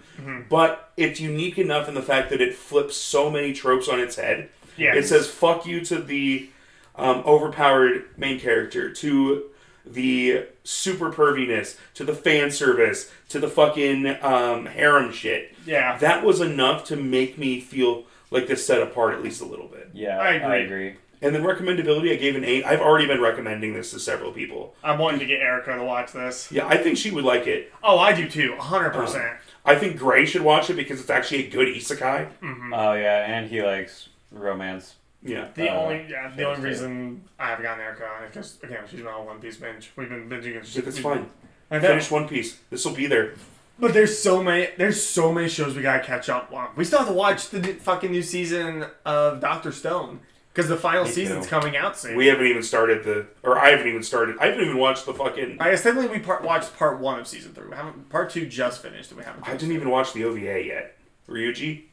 But 0.50 0.92
it's 0.98 1.20
unique 1.20 1.58
enough 1.58 1.88
in 1.88 1.94
the 1.94 2.02
fact 2.02 2.30
that 2.30 2.42
it 2.42 2.56
flips 2.56 2.96
so 2.98 3.30
many 3.30 3.54
tropes 3.54 3.88
on 3.88 4.00
its 4.00 4.16
head. 4.16 4.50
Yeah, 4.78 4.96
It 4.96 5.08
says 5.08 5.28
"fuck 5.28 5.66
you" 5.66 5.84
to 5.86 6.00
the 6.00 6.50
um, 6.96 7.24
overpowered 7.26 8.06
main 8.16 8.40
character, 8.40 8.92
to 8.92 9.46
the 9.86 10.46
super 10.64 11.12
perviness, 11.12 11.78
to 11.96 12.04
the 12.04 12.14
fan 12.14 12.52
service, 12.52 13.12
to 13.30 13.40
the 13.40 13.48
fucking 13.48 14.06
um, 14.22 14.68
harem 14.68 15.12
shit 15.12 15.58
yeah. 15.68 15.98
that 15.98 16.24
was 16.24 16.42
enough 16.42 16.86
to 16.86 16.96
make 16.96 17.38
me 17.38 17.60
feel 17.60 18.06
like 18.32 18.48
this 18.48 18.66
set 18.66 18.82
apart 18.82 19.14
at 19.14 19.22
least 19.24 19.42
a 19.42 19.46
little 19.46 19.68
bit. 19.68 19.90
Yeah, 19.94 20.18
I 20.18 20.38
I 20.38 20.56
agree. 20.58 20.96
Agree. 21.22 21.28
And 21.28 21.36
then 21.36 21.44
recommendability, 21.44 22.12
I 22.12 22.16
gave 22.16 22.36
an 22.36 22.44
eight. 22.44 22.64
I've 22.66 22.82
already 22.82 23.08
been 23.08 23.22
recommending 23.22 23.74
this 23.74 23.92
to 23.92 24.00
several 24.00 24.32
people. 24.32 24.76
I'm 24.84 25.00
wanting 25.00 25.20
to 25.20 25.26
get 25.26 25.40
Erica 25.42 25.76
to 25.76 25.84
watch 25.84 26.12
this. 26.14 26.52
Yeah, 26.52 26.68
I 26.68 26.78
think 26.78 26.98
she 26.98 27.12
would 27.12 27.24
like 27.26 27.48
it. 27.48 27.72
Oh, 27.84 27.98
I 28.00 28.14
do 28.14 28.30
too, 28.30 28.56
hundred 28.58 28.92
percent. 28.92 29.38
I 29.66 29.76
think 29.76 29.98
Gray 29.98 30.26
should 30.26 30.42
watch 30.44 30.70
it 30.70 30.76
because 30.76 31.02
it's 31.02 31.10
actually 31.10 31.48
a 31.48 31.50
good 31.50 31.68
isekai. 31.68 32.30
Oh 32.74 32.94
yeah, 32.94 33.26
and 33.38 33.50
he 33.50 33.62
likes 33.62 34.10
romance. 34.32 34.96
Yeah. 35.24 35.48
The 35.56 35.70
Uh, 35.70 35.76
only 35.82 36.06
yeah, 36.10 36.32
the 36.36 36.44
only 36.46 36.58
too. 36.58 36.64
reason 36.64 37.24
I 37.40 37.48
haven't 37.48 37.64
gotten 37.64 37.84
Erica 37.84 38.06
on 38.06 38.24
it 38.24 38.28
because 38.28 38.60
again 38.64 38.84
she's 38.90 39.00
been 39.00 39.10
on 39.10 39.26
One 39.26 39.40
Piece 39.40 39.58
binge. 39.58 39.92
We've 39.96 40.08
been 40.08 40.30
binging. 40.30 40.56
it. 40.58 40.66
So 40.66 40.82
that's 40.82 41.00
fine. 41.00 41.30
I 41.72 41.80
know. 41.80 41.88
Finish 41.90 42.10
One 42.12 42.28
Piece. 42.30 42.60
This 42.70 42.86
will 42.86 42.94
be 42.94 43.08
there. 43.08 43.34
But 43.80 43.94
there's 43.94 44.18
so 44.18 44.42
many 44.42 44.70
there's 44.78 45.04
so 45.04 45.34
many 45.34 45.50
shows 45.50 45.76
we 45.76 45.82
gotta 45.82 46.04
catch 46.06 46.30
up 46.30 46.54
on. 46.54 46.70
We 46.76 46.86
still 46.86 47.00
have 47.00 47.08
to 47.10 47.14
watch 47.14 47.50
the 47.50 47.60
new, 47.60 47.74
fucking 47.74 48.12
new 48.12 48.22
season 48.24 48.86
of 49.06 49.42
Doctor 49.42 49.72
Stone 49.72 50.22
because 50.58 50.70
the 50.70 50.76
final 50.76 51.04
Me 51.04 51.12
season's 51.12 51.46
too. 51.46 51.52
coming 51.52 51.78
out 51.78 51.96
soon. 51.96 52.18
We 52.18 52.26
haven't 52.26 52.48
even 52.48 52.64
started 52.64 53.04
the, 53.04 53.28
or 53.44 53.60
I 53.60 53.70
haven't 53.70 53.88
even 53.88 54.02
started. 54.02 54.38
I 54.40 54.48
haven't 54.48 54.62
even 54.66 54.78
watched 54.80 55.06
the 55.06 55.14
fucking. 55.14 55.58
I 55.60 55.70
guess 55.70 55.84
technically 55.84 56.18
we 56.18 56.20
part, 56.24 56.44
watched 56.44 56.76
part 56.76 57.00
one 57.00 57.20
of 57.20 57.28
season 57.28 57.54
three. 57.54 57.68
We 57.70 57.76
haven't 57.76 58.10
part 58.10 58.32
two 58.32 58.48
just 58.48 58.82
finished. 58.82 59.12
and 59.12 59.20
We 59.20 59.24
haven't. 59.24 59.48
I 59.48 59.52
didn't 59.56 59.76
even 59.76 59.92
watch 59.92 60.14
the 60.14 60.24
OVA 60.24 60.64
yet. 60.66 60.98
Ryusui. 61.30 61.84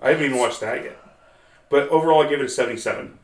I 0.00 0.10
haven't 0.10 0.26
even 0.26 0.38
watched 0.38 0.60
that 0.60 0.84
yet. 0.84 0.96
But 1.70 1.88
overall, 1.88 2.22
I 2.22 2.28
give 2.28 2.38
it 2.40 2.44
a 2.46 2.48
seventy-seven, 2.48 3.18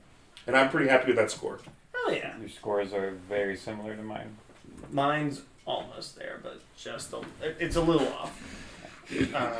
and 0.49 0.57
I'm 0.57 0.71
pretty 0.71 0.89
happy 0.89 1.07
with 1.07 1.17
that 1.17 1.31
score. 1.31 1.61
Oh 1.95 2.11
yeah, 2.11 2.37
Your 2.41 2.49
scores 2.49 2.93
are 2.93 3.13
very 3.29 3.57
similar 3.57 3.95
to 3.95 4.03
mine. 4.03 4.37
mine's 4.91 5.43
almost 5.67 6.17
there, 6.19 6.41
but 6.43 6.61
just 6.77 7.13
a, 7.13 7.19
it- 7.43 7.59
it's 7.61 7.77
a 7.77 7.81
little 7.81 8.09
off. 8.09 8.37
Um, 9.37 9.53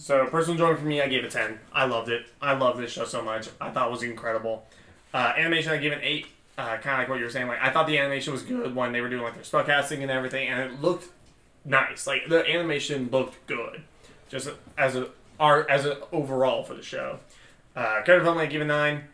so 0.00 0.26
personal 0.26 0.52
enjoyment 0.52 0.78
for 0.78 0.86
me, 0.86 1.02
I 1.02 1.08
gave 1.08 1.24
it 1.24 1.30
ten. 1.32 1.58
I 1.72 1.84
loved 1.86 2.08
it. 2.08 2.26
I 2.40 2.52
love 2.54 2.78
this 2.78 2.92
show 2.92 3.04
so 3.04 3.20
much. 3.20 3.48
I 3.60 3.70
thought 3.70 3.88
it 3.88 3.90
was 3.90 4.02
incredible. 4.04 4.64
Uh, 5.12 5.32
animation, 5.36 5.72
I 5.72 5.78
gave 5.78 5.92
it 5.92 6.00
eight. 6.02 6.26
Uh, 6.56 6.76
kind 6.78 6.94
of 6.94 6.98
like 6.98 7.08
what 7.08 7.18
you 7.18 7.24
were 7.24 7.30
saying. 7.30 7.48
Like 7.48 7.60
I 7.60 7.70
thought 7.70 7.86
the 7.86 7.98
animation 7.98 8.32
was 8.32 8.42
good 8.42 8.74
when 8.74 8.92
they 8.92 9.00
were 9.00 9.08
doing 9.08 9.22
like 9.22 9.34
their 9.34 9.42
spellcasting 9.42 10.02
and 10.02 10.10
everything, 10.10 10.48
and 10.48 10.60
it 10.60 10.80
looked 10.80 11.08
nice. 11.64 12.06
Like 12.06 12.28
the 12.28 12.48
animation 12.48 13.08
looked 13.10 13.44
good, 13.46 13.82
just 14.28 14.48
as 14.76 14.96
a 14.96 15.08
art 15.40 15.66
as 15.68 15.84
an 15.84 15.96
overall 16.12 16.62
for 16.62 16.74
the 16.74 16.82
show. 16.82 17.18
Uh, 17.76 17.82
character 18.02 18.18
development, 18.18 18.48
I 18.48 18.52
give 18.52 18.62
it 18.62 18.66
nine. 18.66 19.04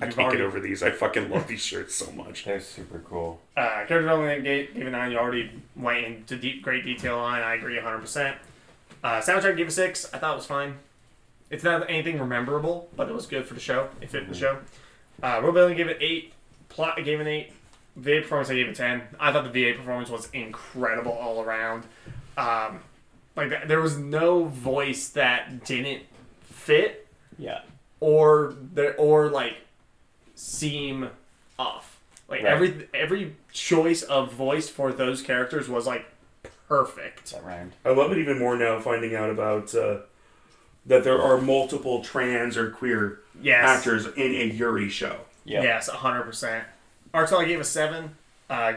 I 0.00 0.06
You've 0.06 0.14
can't 0.16 0.18
already- 0.26 0.38
get 0.38 0.46
over 0.46 0.58
these. 0.60 0.82
I 0.82 0.90
fucking 0.90 1.30
love 1.30 1.46
these 1.46 1.62
shirts 1.64 1.94
so 1.94 2.10
much. 2.12 2.44
They're 2.46 2.60
super 2.60 2.98
cool. 3.00 3.40
Uh, 3.56 3.60
character 3.86 4.00
development 4.00 4.42
gave, 4.42 4.74
gave 4.74 4.86
a 4.86 4.90
nine. 4.90 5.12
You 5.12 5.18
already 5.18 5.50
went 5.76 6.04
into 6.06 6.36
deep, 6.36 6.62
great 6.62 6.84
detail 6.84 7.18
on. 7.18 7.40
I 7.40 7.54
agree 7.54 7.76
100. 7.76 7.98
percent 8.00 8.36
uh, 9.02 9.20
Soundtrack 9.20 9.56
gave 9.56 9.68
a 9.68 9.70
six. 9.70 10.12
I 10.12 10.18
thought 10.18 10.32
it 10.32 10.36
was 10.36 10.46
fine. 10.46 10.78
It's 11.50 11.64
not 11.64 11.88
anything 11.90 12.18
rememberable, 12.18 12.88
but 12.96 13.08
it 13.08 13.14
was 13.14 13.26
good 13.26 13.46
for 13.46 13.54
the 13.54 13.60
show. 13.60 13.88
It 14.00 14.10
fit 14.10 14.28
the 14.28 14.34
show. 14.34 14.58
Uh, 15.22 15.40
World 15.42 15.54
building 15.54 15.76
gave 15.76 15.88
it 15.88 15.98
eight. 16.00 16.32
Plot 16.68 16.94
I 16.98 17.02
gave 17.02 17.18
it 17.20 17.22
an 17.22 17.28
eight. 17.28 17.52
VA 17.96 18.20
performance 18.22 18.48
I 18.48 18.54
gave 18.54 18.68
it 18.68 18.74
ten. 18.74 19.02
I 19.20 19.32
thought 19.32 19.44
the 19.44 19.50
VA 19.72 19.76
performance 19.76 20.08
was 20.08 20.30
incredible 20.32 21.12
all 21.12 21.42
around. 21.42 21.84
Um, 22.38 22.80
like 23.36 23.50
th- 23.50 23.66
there 23.66 23.80
was 23.80 23.98
no 23.98 24.44
voice 24.44 25.10
that 25.10 25.64
didn't 25.66 26.04
fit 26.44 27.06
Yeah. 27.38 27.60
or 28.00 28.54
the 28.74 28.94
or 28.94 29.28
like 29.28 29.58
seem 30.34 31.10
off. 31.58 31.98
Like 32.28 32.42
Right. 32.42 32.52
every 32.52 32.88
every 32.94 33.36
choice 33.52 34.02
of 34.02 34.32
voice 34.32 34.70
for 34.70 34.90
those 34.92 35.20
characters 35.20 35.68
was 35.68 35.86
like 35.86 36.06
perfect. 36.68 37.32
That 37.32 37.44
rhymed. 37.44 37.72
I 37.84 37.90
love 37.90 38.12
it 38.12 38.18
even 38.18 38.38
more 38.38 38.56
now 38.56 38.78
finding 38.80 39.14
out 39.14 39.30
about 39.30 39.74
uh, 39.74 39.98
that 40.86 41.04
there 41.04 41.20
are 41.20 41.38
multiple 41.40 42.02
trans 42.02 42.56
or 42.56 42.70
queer 42.70 43.20
Yes. 43.40 43.64
actors 43.78 44.06
in 44.06 44.34
a 44.34 44.44
Yuri 44.52 44.88
show. 44.88 45.20
Yeah. 45.44 45.62
Yes, 45.62 45.88
hundred 45.88 46.22
percent. 46.22 46.64
Art 47.14 47.28
style 47.28 47.40
I 47.40 47.44
gave 47.44 47.60
a 47.60 47.64
seven. 47.64 48.16
Uh, 48.48 48.74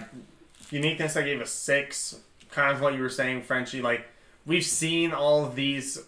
uniqueness 0.71 1.15
I 1.15 1.21
gave 1.24 1.41
a 1.41 1.45
six. 1.45 2.19
Kind 2.52 2.74
of 2.74 2.82
what 2.82 2.93
you 2.95 3.02
were 3.02 3.10
saying, 3.10 3.43
Frenchie. 3.43 3.82
Like 3.82 4.08
we've 4.45 4.65
seen 4.65 5.12
all 5.12 5.45
of 5.45 5.56
these 5.56 6.00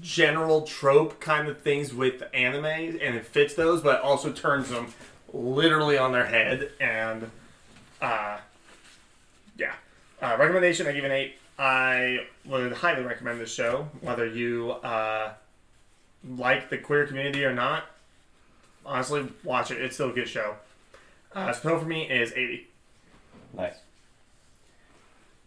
general 0.00 0.62
trope 0.62 1.20
kind 1.20 1.48
of 1.48 1.60
things 1.60 1.92
with 1.92 2.22
anime, 2.32 2.64
and 2.64 3.00
it 3.16 3.26
fits 3.26 3.54
those, 3.54 3.80
but 3.82 4.00
also 4.00 4.32
turns 4.32 4.70
them 4.70 4.92
literally 5.32 5.98
on 5.98 6.12
their 6.12 6.26
head. 6.26 6.70
And 6.80 7.30
uh, 8.00 8.38
yeah, 9.56 9.74
uh, 10.22 10.36
recommendation 10.38 10.86
I 10.86 10.92
give 10.92 11.04
an 11.04 11.12
eight. 11.12 11.36
I 11.58 12.26
would 12.44 12.72
highly 12.72 13.02
recommend 13.02 13.40
this 13.40 13.52
show, 13.52 13.88
whether 14.02 14.26
you 14.26 14.72
uh, 14.72 15.32
like 16.36 16.68
the 16.68 16.78
queer 16.78 17.06
community 17.06 17.44
or 17.44 17.54
not 17.54 17.84
honestly, 18.86 19.28
watch 19.44 19.70
it. 19.70 19.80
It's 19.80 19.94
still 19.96 20.10
a 20.10 20.12
good 20.12 20.28
show. 20.28 20.54
Uh, 21.34 21.52
so 21.52 21.78
for 21.78 21.84
me 21.84 22.08
is 22.08 22.32
80. 22.32 22.66
Nice. 23.54 23.74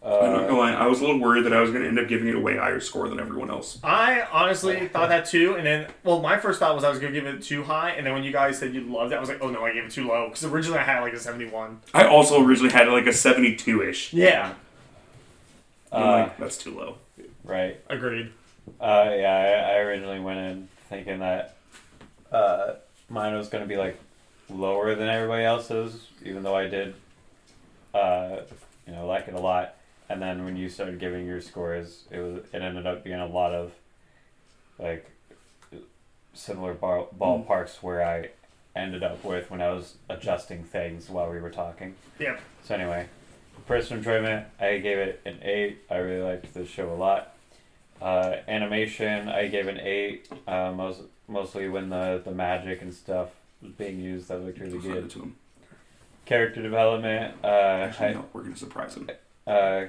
I'm 0.01 0.31
not 0.31 0.47
gonna 0.47 0.57
lie, 0.57 0.71
I 0.71 0.87
was 0.87 0.99
a 0.99 1.05
little 1.05 1.19
worried 1.19 1.45
that 1.45 1.53
I 1.53 1.59
was 1.59 1.71
gonna 1.71 1.85
end 1.87 1.99
up 1.99 2.07
giving 2.07 2.27
it 2.27 2.35
a 2.35 2.39
way 2.39 2.55
higher 2.57 2.79
score 2.79 3.09
than 3.09 3.19
everyone 3.19 3.49
else. 3.49 3.79
I 3.83 4.21
honestly 4.31 4.87
thought 4.87 5.09
that 5.09 5.25
too, 5.25 5.55
and 5.55 5.65
then, 5.65 5.87
well, 6.03 6.21
my 6.21 6.37
first 6.37 6.59
thought 6.59 6.73
was 6.73 6.83
I 6.83 6.89
was 6.89 6.99
going 6.99 7.13
to 7.13 7.19
give 7.19 7.27
it 7.27 7.41
too 7.43 7.63
high, 7.63 7.91
and 7.91 8.05
then 8.05 8.13
when 8.13 8.23
you 8.23 8.31
guys 8.31 8.57
said 8.57 8.73
you 8.73 8.81
loved 8.81 9.11
it, 9.11 9.15
I 9.15 9.19
was 9.19 9.29
like, 9.29 9.39
oh 9.41 9.49
no, 9.49 9.65
I 9.65 9.73
gave 9.73 9.83
it 9.83 9.91
too 9.91 10.07
low, 10.07 10.27
because 10.29 10.45
originally 10.45 10.79
I 10.79 10.83
had 10.83 11.01
like 11.01 11.13
a 11.13 11.19
71. 11.19 11.81
I 11.93 12.05
also 12.07 12.43
originally 12.43 12.71
had 12.71 12.87
like 12.87 13.07
a 13.07 13.13
72 13.13 13.83
ish. 13.83 14.13
Yeah. 14.13 14.53
Uh, 15.91 15.99
like, 15.99 16.37
that's 16.37 16.57
too 16.57 16.77
low. 16.77 16.97
right. 17.43 17.79
Agreed. 17.89 18.31
Uh, 18.79 19.11
yeah, 19.15 19.65
I, 19.67 19.73
I 19.73 19.77
originally 19.79 20.19
went 20.19 20.39
in 20.39 20.69
thinking 20.89 21.19
that 21.19 21.55
uh, 22.31 22.73
mine 23.09 23.35
was 23.35 23.49
going 23.49 23.63
to 23.63 23.67
be 23.67 23.77
like 23.77 23.99
lower 24.49 24.95
than 24.95 25.09
everybody 25.09 25.43
else's, 25.43 26.07
even 26.23 26.43
though 26.43 26.55
I 26.55 26.67
did, 26.67 26.95
uh, 27.93 28.37
you 28.87 28.93
know, 28.93 29.07
like 29.07 29.27
it 29.27 29.33
a 29.33 29.39
lot. 29.39 29.75
And 30.09 30.21
then 30.21 30.43
when 30.43 30.57
you 30.57 30.69
started 30.69 30.99
giving 30.99 31.27
your 31.27 31.39
scores, 31.41 32.05
it 32.11 32.19
was 32.19 32.43
it 32.51 32.61
ended 32.61 32.87
up 32.87 33.03
being 33.03 33.19
a 33.19 33.27
lot 33.27 33.53
of 33.53 33.71
like 34.79 35.09
similar 36.33 36.73
bar- 36.73 37.07
ballparks 37.17 37.81
where 37.83 38.03
I 38.05 38.29
ended 38.75 39.03
up 39.03 39.23
with 39.23 39.49
when 39.51 39.61
I 39.61 39.71
was 39.71 39.95
adjusting 40.09 40.63
things 40.63 41.09
while 41.09 41.29
we 41.29 41.39
were 41.39 41.49
talking. 41.49 41.95
Yep. 42.19 42.39
So 42.63 42.75
anyway, 42.75 43.07
personal 43.67 43.99
enjoyment, 43.99 44.47
I 44.59 44.77
gave 44.79 44.97
it 44.97 45.21
an 45.25 45.39
eight. 45.43 45.79
I 45.89 45.97
really 45.97 46.23
liked 46.23 46.53
the 46.53 46.65
show 46.65 46.91
a 46.91 46.95
lot. 46.95 47.33
Uh, 48.01 48.37
animation, 48.47 49.27
I 49.27 49.47
gave 49.47 49.67
an 49.67 49.79
eight. 49.79 50.29
Uh, 50.47 50.71
most 50.71 51.01
mostly 51.27 51.67
when 51.69 51.89
the 51.89 52.21
the 52.23 52.31
magic 52.31 52.81
and 52.81 52.93
stuff 52.93 53.29
was 53.61 53.71
being 53.73 53.99
used, 53.99 54.29
that 54.29 54.43
looked 54.43 54.59
really 54.59 54.79
good. 54.79 55.09
to 55.11 55.19
him. 55.19 55.35
Character 56.25 56.61
development, 56.61 57.35
uh, 57.43 57.47
Actually, 57.47 58.07
I, 58.07 58.13
no, 58.13 58.25
we're 58.33 58.43
gonna 58.43 58.55
surprise 58.55 58.95
him. 58.95 59.09
uh, 59.47 59.85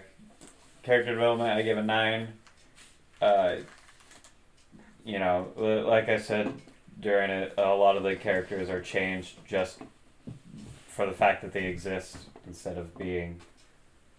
character 0.82 1.12
development, 1.12 1.50
I 1.50 1.62
gave 1.62 1.76
a 1.76 1.82
nine. 1.82 2.28
Uh, 3.20 3.56
you 5.04 5.18
know, 5.18 5.48
like 5.56 6.08
I 6.08 6.18
said 6.18 6.52
during 6.98 7.30
it, 7.30 7.54
a 7.56 7.74
lot 7.74 7.96
of 7.96 8.02
the 8.02 8.16
characters 8.16 8.68
are 8.68 8.80
changed 8.80 9.36
just 9.46 9.80
for 10.88 11.06
the 11.06 11.12
fact 11.12 11.42
that 11.42 11.52
they 11.52 11.66
exist 11.66 12.16
instead 12.46 12.76
of 12.76 12.96
being 12.96 13.40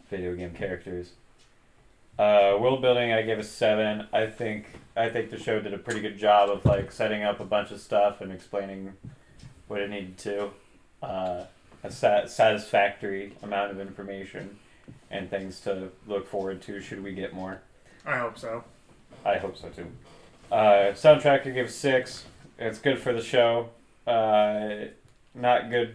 video 0.09 0.35
game 0.35 0.53
characters. 0.53 1.11
Uh, 2.19 2.57
world 2.59 2.81
building, 2.81 3.13
I 3.13 3.21
gave 3.21 3.39
a 3.39 3.43
seven. 3.43 4.07
I 4.13 4.27
think 4.27 4.67
I 4.95 5.09
think 5.09 5.29
the 5.31 5.39
show 5.39 5.59
did 5.59 5.73
a 5.73 5.77
pretty 5.77 6.01
good 6.01 6.17
job 6.17 6.49
of 6.49 6.65
like 6.65 6.91
setting 6.91 7.23
up 7.23 7.39
a 7.39 7.45
bunch 7.45 7.71
of 7.71 7.79
stuff 7.79 8.21
and 8.21 8.31
explaining 8.31 8.93
what 9.67 9.81
it 9.81 9.89
needed 9.89 10.17
to. 10.19 10.49
Uh, 11.01 11.45
a 11.83 11.91
sat- 11.91 12.29
satisfactory 12.29 13.33
amount 13.41 13.71
of 13.71 13.79
information 13.79 14.59
and 15.11 15.29
things 15.29 15.59
to 15.61 15.89
look 16.07 16.27
forward 16.27 16.61
to 16.63 16.81
should 16.81 17.03
we 17.03 17.13
get 17.13 17.33
more. 17.33 17.61
I 18.05 18.17
hope 18.17 18.37
so. 18.39 18.63
I 19.25 19.37
hope 19.37 19.57
so 19.57 19.69
too. 19.69 19.87
Uh, 20.51 20.93
soundtrack 20.93 21.45
I 21.45 21.51
give 21.51 21.69
six. 21.69 22.23
It's 22.57 22.79
good 22.79 22.97
for 22.99 23.13
the 23.13 23.21
show. 23.21 23.69
Uh, 24.07 24.85
not 25.35 25.69
good, 25.69 25.93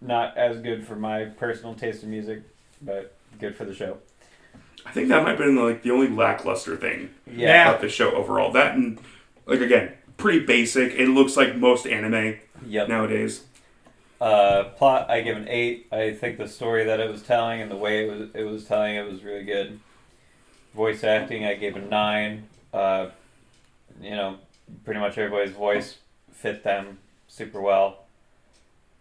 not 0.00 0.36
as 0.36 0.58
good 0.60 0.86
for 0.86 0.96
my 0.96 1.24
personal 1.24 1.74
taste 1.74 2.02
in 2.02 2.10
music, 2.10 2.42
but 2.82 3.14
good 3.40 3.56
for 3.56 3.64
the 3.64 3.74
show. 3.74 3.98
I 4.84 4.90
think 4.92 5.08
that 5.08 5.22
might 5.22 5.30
have 5.30 5.38
been 5.38 5.56
like 5.56 5.82
the 5.82 5.90
only 5.90 6.08
lackluster 6.08 6.76
thing 6.76 7.10
Yeah. 7.26 7.68
about 7.68 7.80
the 7.80 7.88
show 7.88 8.12
overall. 8.12 8.52
That 8.52 8.74
and 8.76 8.98
like 9.46 9.60
again, 9.60 9.92
pretty 10.16 10.40
basic. 10.40 10.92
It 10.94 11.08
looks 11.08 11.36
like 11.36 11.56
most 11.56 11.86
anime 11.86 12.36
Yep. 12.66 12.88
nowadays. 12.88 13.44
Uh, 14.20 14.64
plot 14.76 15.10
I 15.10 15.20
give 15.20 15.36
an 15.36 15.48
eight. 15.48 15.88
I 15.92 16.12
think 16.12 16.38
the 16.38 16.48
story 16.48 16.84
that 16.84 17.00
it 17.00 17.10
was 17.10 17.22
telling 17.22 17.60
and 17.60 17.70
the 17.70 17.76
way 17.76 18.06
it 18.06 18.10
was 18.10 18.28
it 18.34 18.44
was 18.44 18.64
telling 18.64 18.96
it 18.96 19.10
was 19.10 19.22
really 19.22 19.44
good. 19.44 19.78
Voice 20.74 21.04
acting 21.04 21.44
I 21.44 21.54
gave 21.54 21.76
a 21.76 21.80
nine. 21.80 22.48
Uh, 22.72 23.08
you 24.00 24.10
know, 24.10 24.38
pretty 24.84 25.00
much 25.00 25.18
everybody's 25.18 25.54
voice 25.54 25.98
fit 26.32 26.64
them 26.64 26.98
super 27.28 27.60
well. 27.60 28.04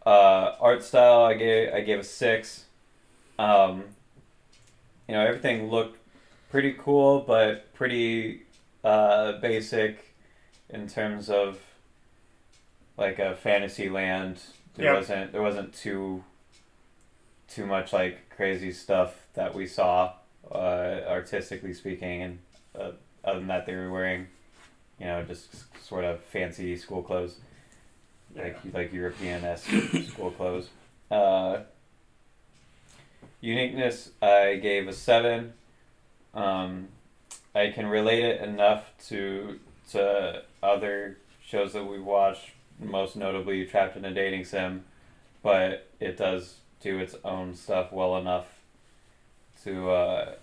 Uh, 0.06 0.56
art 0.60 0.84
style 0.84 1.24
I 1.24 1.34
gave 1.34 1.74
I 1.74 1.82
gave 1.82 2.00
a 2.00 2.04
six. 2.04 2.66
Um, 3.40 3.84
you 5.08 5.16
know 5.16 5.26
everything 5.26 5.70
looked 5.70 5.98
pretty 6.50 6.74
cool, 6.74 7.22
but 7.22 7.74
pretty 7.74 8.44
uh, 8.84 9.34
basic 9.40 10.14
in 10.70 10.88
terms 10.88 11.30
of 11.30 11.60
like 12.98 13.20
a 13.20 13.36
fantasy 13.36 13.90
land. 13.90 14.42
There 14.76 14.86
Yeah. 14.86 14.94
wasn't 14.96 15.32
there 15.32 15.42
wasn't 15.42 15.74
too 15.74 16.24
too 17.48 17.66
much 17.66 17.94
like 17.94 18.30
crazy 18.30 18.72
stuff 18.72 19.16
that 19.36 19.54
we 19.54 19.68
saw 19.68 20.14
uh, 20.52 21.02
artistically 21.08 21.74
speaking, 21.74 22.22
and 22.22 22.40
uh, 22.78 22.92
other 23.24 23.40
than 23.40 23.48
that, 23.48 23.66
they 23.66 23.76
were 23.76 23.92
wearing 23.92 24.28
you 25.00 25.06
know 25.06 25.24
just 25.24 25.66
sort 25.84 26.04
of 26.04 26.22
fancy 26.22 26.76
school 26.76 27.02
clothes, 27.04 27.38
like 28.36 28.58
like 28.74 28.92
European 28.94 29.44
esque 29.46 29.70
school 30.12 30.32
clothes. 30.32 30.70
Uh, 31.10 31.60
uniqueness, 33.42 34.10
I 34.22 34.56
gave 34.62 34.88
a 34.88 34.94
seven. 34.94 35.54
Um, 36.34 36.90
I 37.54 37.70
can 37.70 37.86
relate 37.88 38.24
it 38.24 38.42
enough 38.42 38.92
to 39.08 39.60
to 39.92 40.44
other 40.64 41.18
shows 41.46 41.74
that 41.74 41.86
we 41.86 42.00
watch, 42.00 42.54
most 42.80 43.16
notably 43.16 43.66
Trapped 43.66 43.98
in 43.98 44.06
a 44.06 44.14
Dating 44.14 44.46
Sim, 44.46 44.84
but 45.42 45.90
it 46.00 46.18
does 46.18 46.56
do 46.82 47.00
its 47.00 47.16
own 47.24 47.56
stuff 47.56 47.92
well 47.92 48.18
enough 48.18 48.46
to 49.64 49.90
uh, 49.90 50.36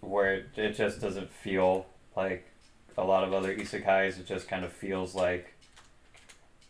where 0.00 0.34
it, 0.34 0.46
it 0.56 0.72
just 0.72 1.00
doesn't 1.00 1.30
feel 1.30 1.86
like 2.16 2.46
a 2.96 3.04
lot 3.04 3.24
of 3.24 3.32
other 3.32 3.54
isekais. 3.54 4.18
It 4.18 4.26
just 4.26 4.48
kind 4.48 4.64
of 4.64 4.72
feels 4.72 5.14
like 5.14 5.54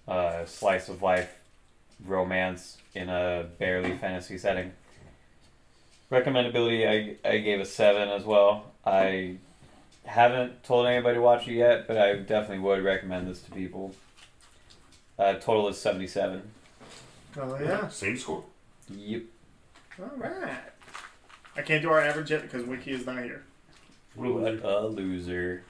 a 0.06 0.44
slice 0.46 0.88
of 0.88 1.02
life 1.02 1.38
romance 2.04 2.78
in 2.94 3.08
a 3.08 3.46
barely 3.58 3.96
fantasy 3.96 4.38
setting. 4.38 4.72
Recommendability, 6.10 6.86
I, 7.24 7.28
I 7.28 7.38
gave 7.38 7.60
a 7.60 7.64
7 7.64 8.08
as 8.08 8.24
well. 8.24 8.72
I 8.84 9.36
haven't 10.04 10.62
told 10.64 10.86
anybody 10.86 11.14
to 11.14 11.22
watch 11.22 11.48
it 11.48 11.54
yet, 11.54 11.88
but 11.88 11.96
I 11.96 12.14
definitely 12.16 12.58
would 12.58 12.84
recommend 12.84 13.28
this 13.28 13.42
to 13.42 13.50
people. 13.50 13.94
Uh, 15.18 15.34
total 15.34 15.68
is 15.68 15.78
77. 15.78 16.42
Oh, 17.36 17.58
yeah. 17.60 17.88
Same 17.88 18.16
score. 18.16 18.44
Yep. 18.90 19.22
All 20.00 20.10
right. 20.16 20.58
I 21.56 21.62
can't 21.62 21.82
do 21.82 21.90
our 21.90 22.00
average 22.00 22.30
yet 22.30 22.42
because 22.42 22.64
Wiki 22.64 22.90
is 22.92 23.06
not 23.06 23.22
here. 23.22 23.42
What 24.16 24.64
a 24.64 24.86
loser. 24.86 25.64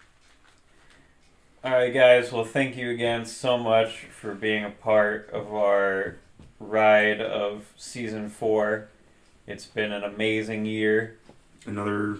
All 1.62 1.72
right, 1.72 1.92
guys. 1.92 2.30
Well, 2.30 2.44
thank 2.44 2.76
you 2.76 2.90
again 2.90 3.24
so 3.24 3.56
much 3.56 4.06
for 4.06 4.34
being 4.34 4.64
a 4.64 4.70
part 4.70 5.30
of 5.32 5.52
our 5.54 6.16
ride 6.60 7.20
of 7.20 7.72
season 7.76 8.28
four. 8.28 8.88
It's 9.46 9.66
been 9.66 9.92
an 9.92 10.04
amazing 10.04 10.66
year. 10.66 11.16
Another 11.66 12.18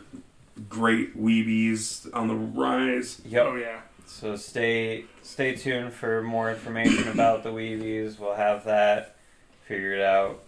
great 0.69 1.21
Weebies 1.21 2.09
on 2.15 2.29
the 2.29 2.35
rise. 2.35 3.21
Yep. 3.27 3.47
Oh 3.47 3.57
yeah. 3.57 3.81
So 4.07 4.37
stay 4.37 5.05
stay 5.23 5.55
tuned 5.55 5.93
for 5.93 6.23
more 6.23 6.51
information 6.51 7.09
about 7.09 7.43
the 7.43 7.51
Weebies. 7.51 8.19
We'll 8.19 8.35
have 8.35 8.65
that 8.65 9.17
figured 9.67 10.01
out 10.01 10.43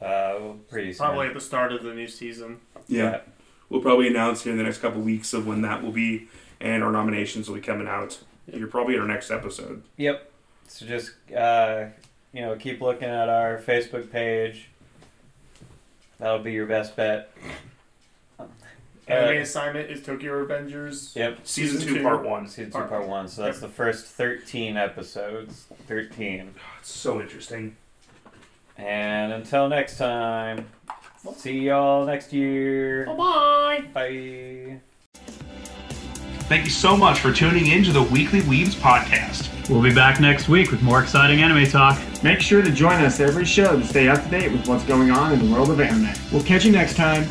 uh, 0.00 0.54
pretty 0.68 0.92
soon. 0.92 1.06
Probably 1.06 1.28
at 1.28 1.34
the 1.34 1.40
start 1.40 1.72
of 1.72 1.82
the 1.82 1.94
new 1.94 2.08
season. 2.08 2.60
Yeah. 2.88 3.20
We'll 3.68 3.80
probably 3.80 4.08
announce 4.08 4.42
here 4.42 4.52
in 4.52 4.58
the 4.58 4.64
next 4.64 4.78
couple 4.78 5.00
weeks 5.00 5.32
of 5.32 5.46
when 5.46 5.62
that 5.62 5.82
will 5.82 5.90
be, 5.92 6.28
and 6.60 6.84
our 6.84 6.92
nominations 6.92 7.48
will 7.48 7.56
be 7.56 7.62
coming 7.62 7.88
out. 7.88 8.20
You're 8.52 8.68
probably 8.68 8.94
at 8.94 9.00
our 9.00 9.06
next 9.06 9.30
episode. 9.30 9.82
Yep. 9.96 10.30
So 10.68 10.86
just 10.86 11.12
uh, 11.34 11.86
you 12.32 12.40
know, 12.42 12.56
keep 12.56 12.80
looking 12.80 13.08
at 13.08 13.28
our 13.28 13.58
Facebook 13.58 14.10
page. 14.10 14.68
That'll 16.18 16.40
be 16.40 16.52
your 16.52 16.66
best 16.66 16.96
bet. 16.96 17.30
Anime 19.06 19.36
Uh, 19.38 19.40
assignment 19.42 19.90
is 19.90 20.02
Tokyo 20.02 20.44
Revengers. 20.44 21.14
Yep. 21.14 21.40
Season, 21.44 21.78
Season 21.78 21.88
two, 21.88 21.98
two. 21.98 22.02
part 22.02 22.24
one. 22.24 22.48
Season 22.48 22.66
two, 22.66 22.78
Part 22.78 22.88
part 22.88 23.06
one. 23.06 23.28
So 23.28 23.42
that's 23.42 23.60
the 23.60 23.68
first 23.68 24.06
thirteen 24.06 24.76
episodes. 24.76 25.66
Thirteen. 25.86 26.54
It's 26.80 26.90
so 26.92 27.20
interesting. 27.20 27.76
And 28.78 29.32
until 29.32 29.68
next 29.68 29.98
time, 29.98 30.66
see 31.36 31.58
y'all 31.60 32.06
next 32.06 32.32
year. 32.32 33.04
Bye. 33.06 33.84
Bye. 33.92 33.92
Bye. 33.92 34.80
Thank 36.46 36.64
you 36.64 36.70
so 36.70 36.96
much 36.96 37.20
for 37.20 37.32
tuning 37.32 37.68
in 37.68 37.84
to 37.84 37.92
the 37.92 38.02
Weekly 38.02 38.40
Weebs 38.42 38.74
podcast. 38.74 39.48
We'll 39.70 39.80
be 39.82 39.94
back 39.94 40.20
next 40.20 40.46
week 40.48 40.70
with 40.70 40.82
more 40.82 41.00
exciting 41.02 41.40
anime 41.40 41.66
talk. 41.66 41.98
Make 42.22 42.40
sure 42.40 42.60
to 42.62 42.70
join 42.70 43.02
us 43.02 43.18
every 43.20 43.46
show 43.46 43.78
to 43.78 43.86
stay 43.86 44.08
up 44.08 44.22
to 44.24 44.28
date 44.28 44.52
with 44.52 44.66
what's 44.68 44.84
going 44.84 45.10
on 45.10 45.32
in 45.32 45.38
the 45.38 45.50
world 45.54 45.70
of 45.70 45.80
anime. 45.80 46.12
We'll 46.32 46.42
catch 46.42 46.64
you 46.66 46.72
next 46.72 46.96
time. 46.96 47.26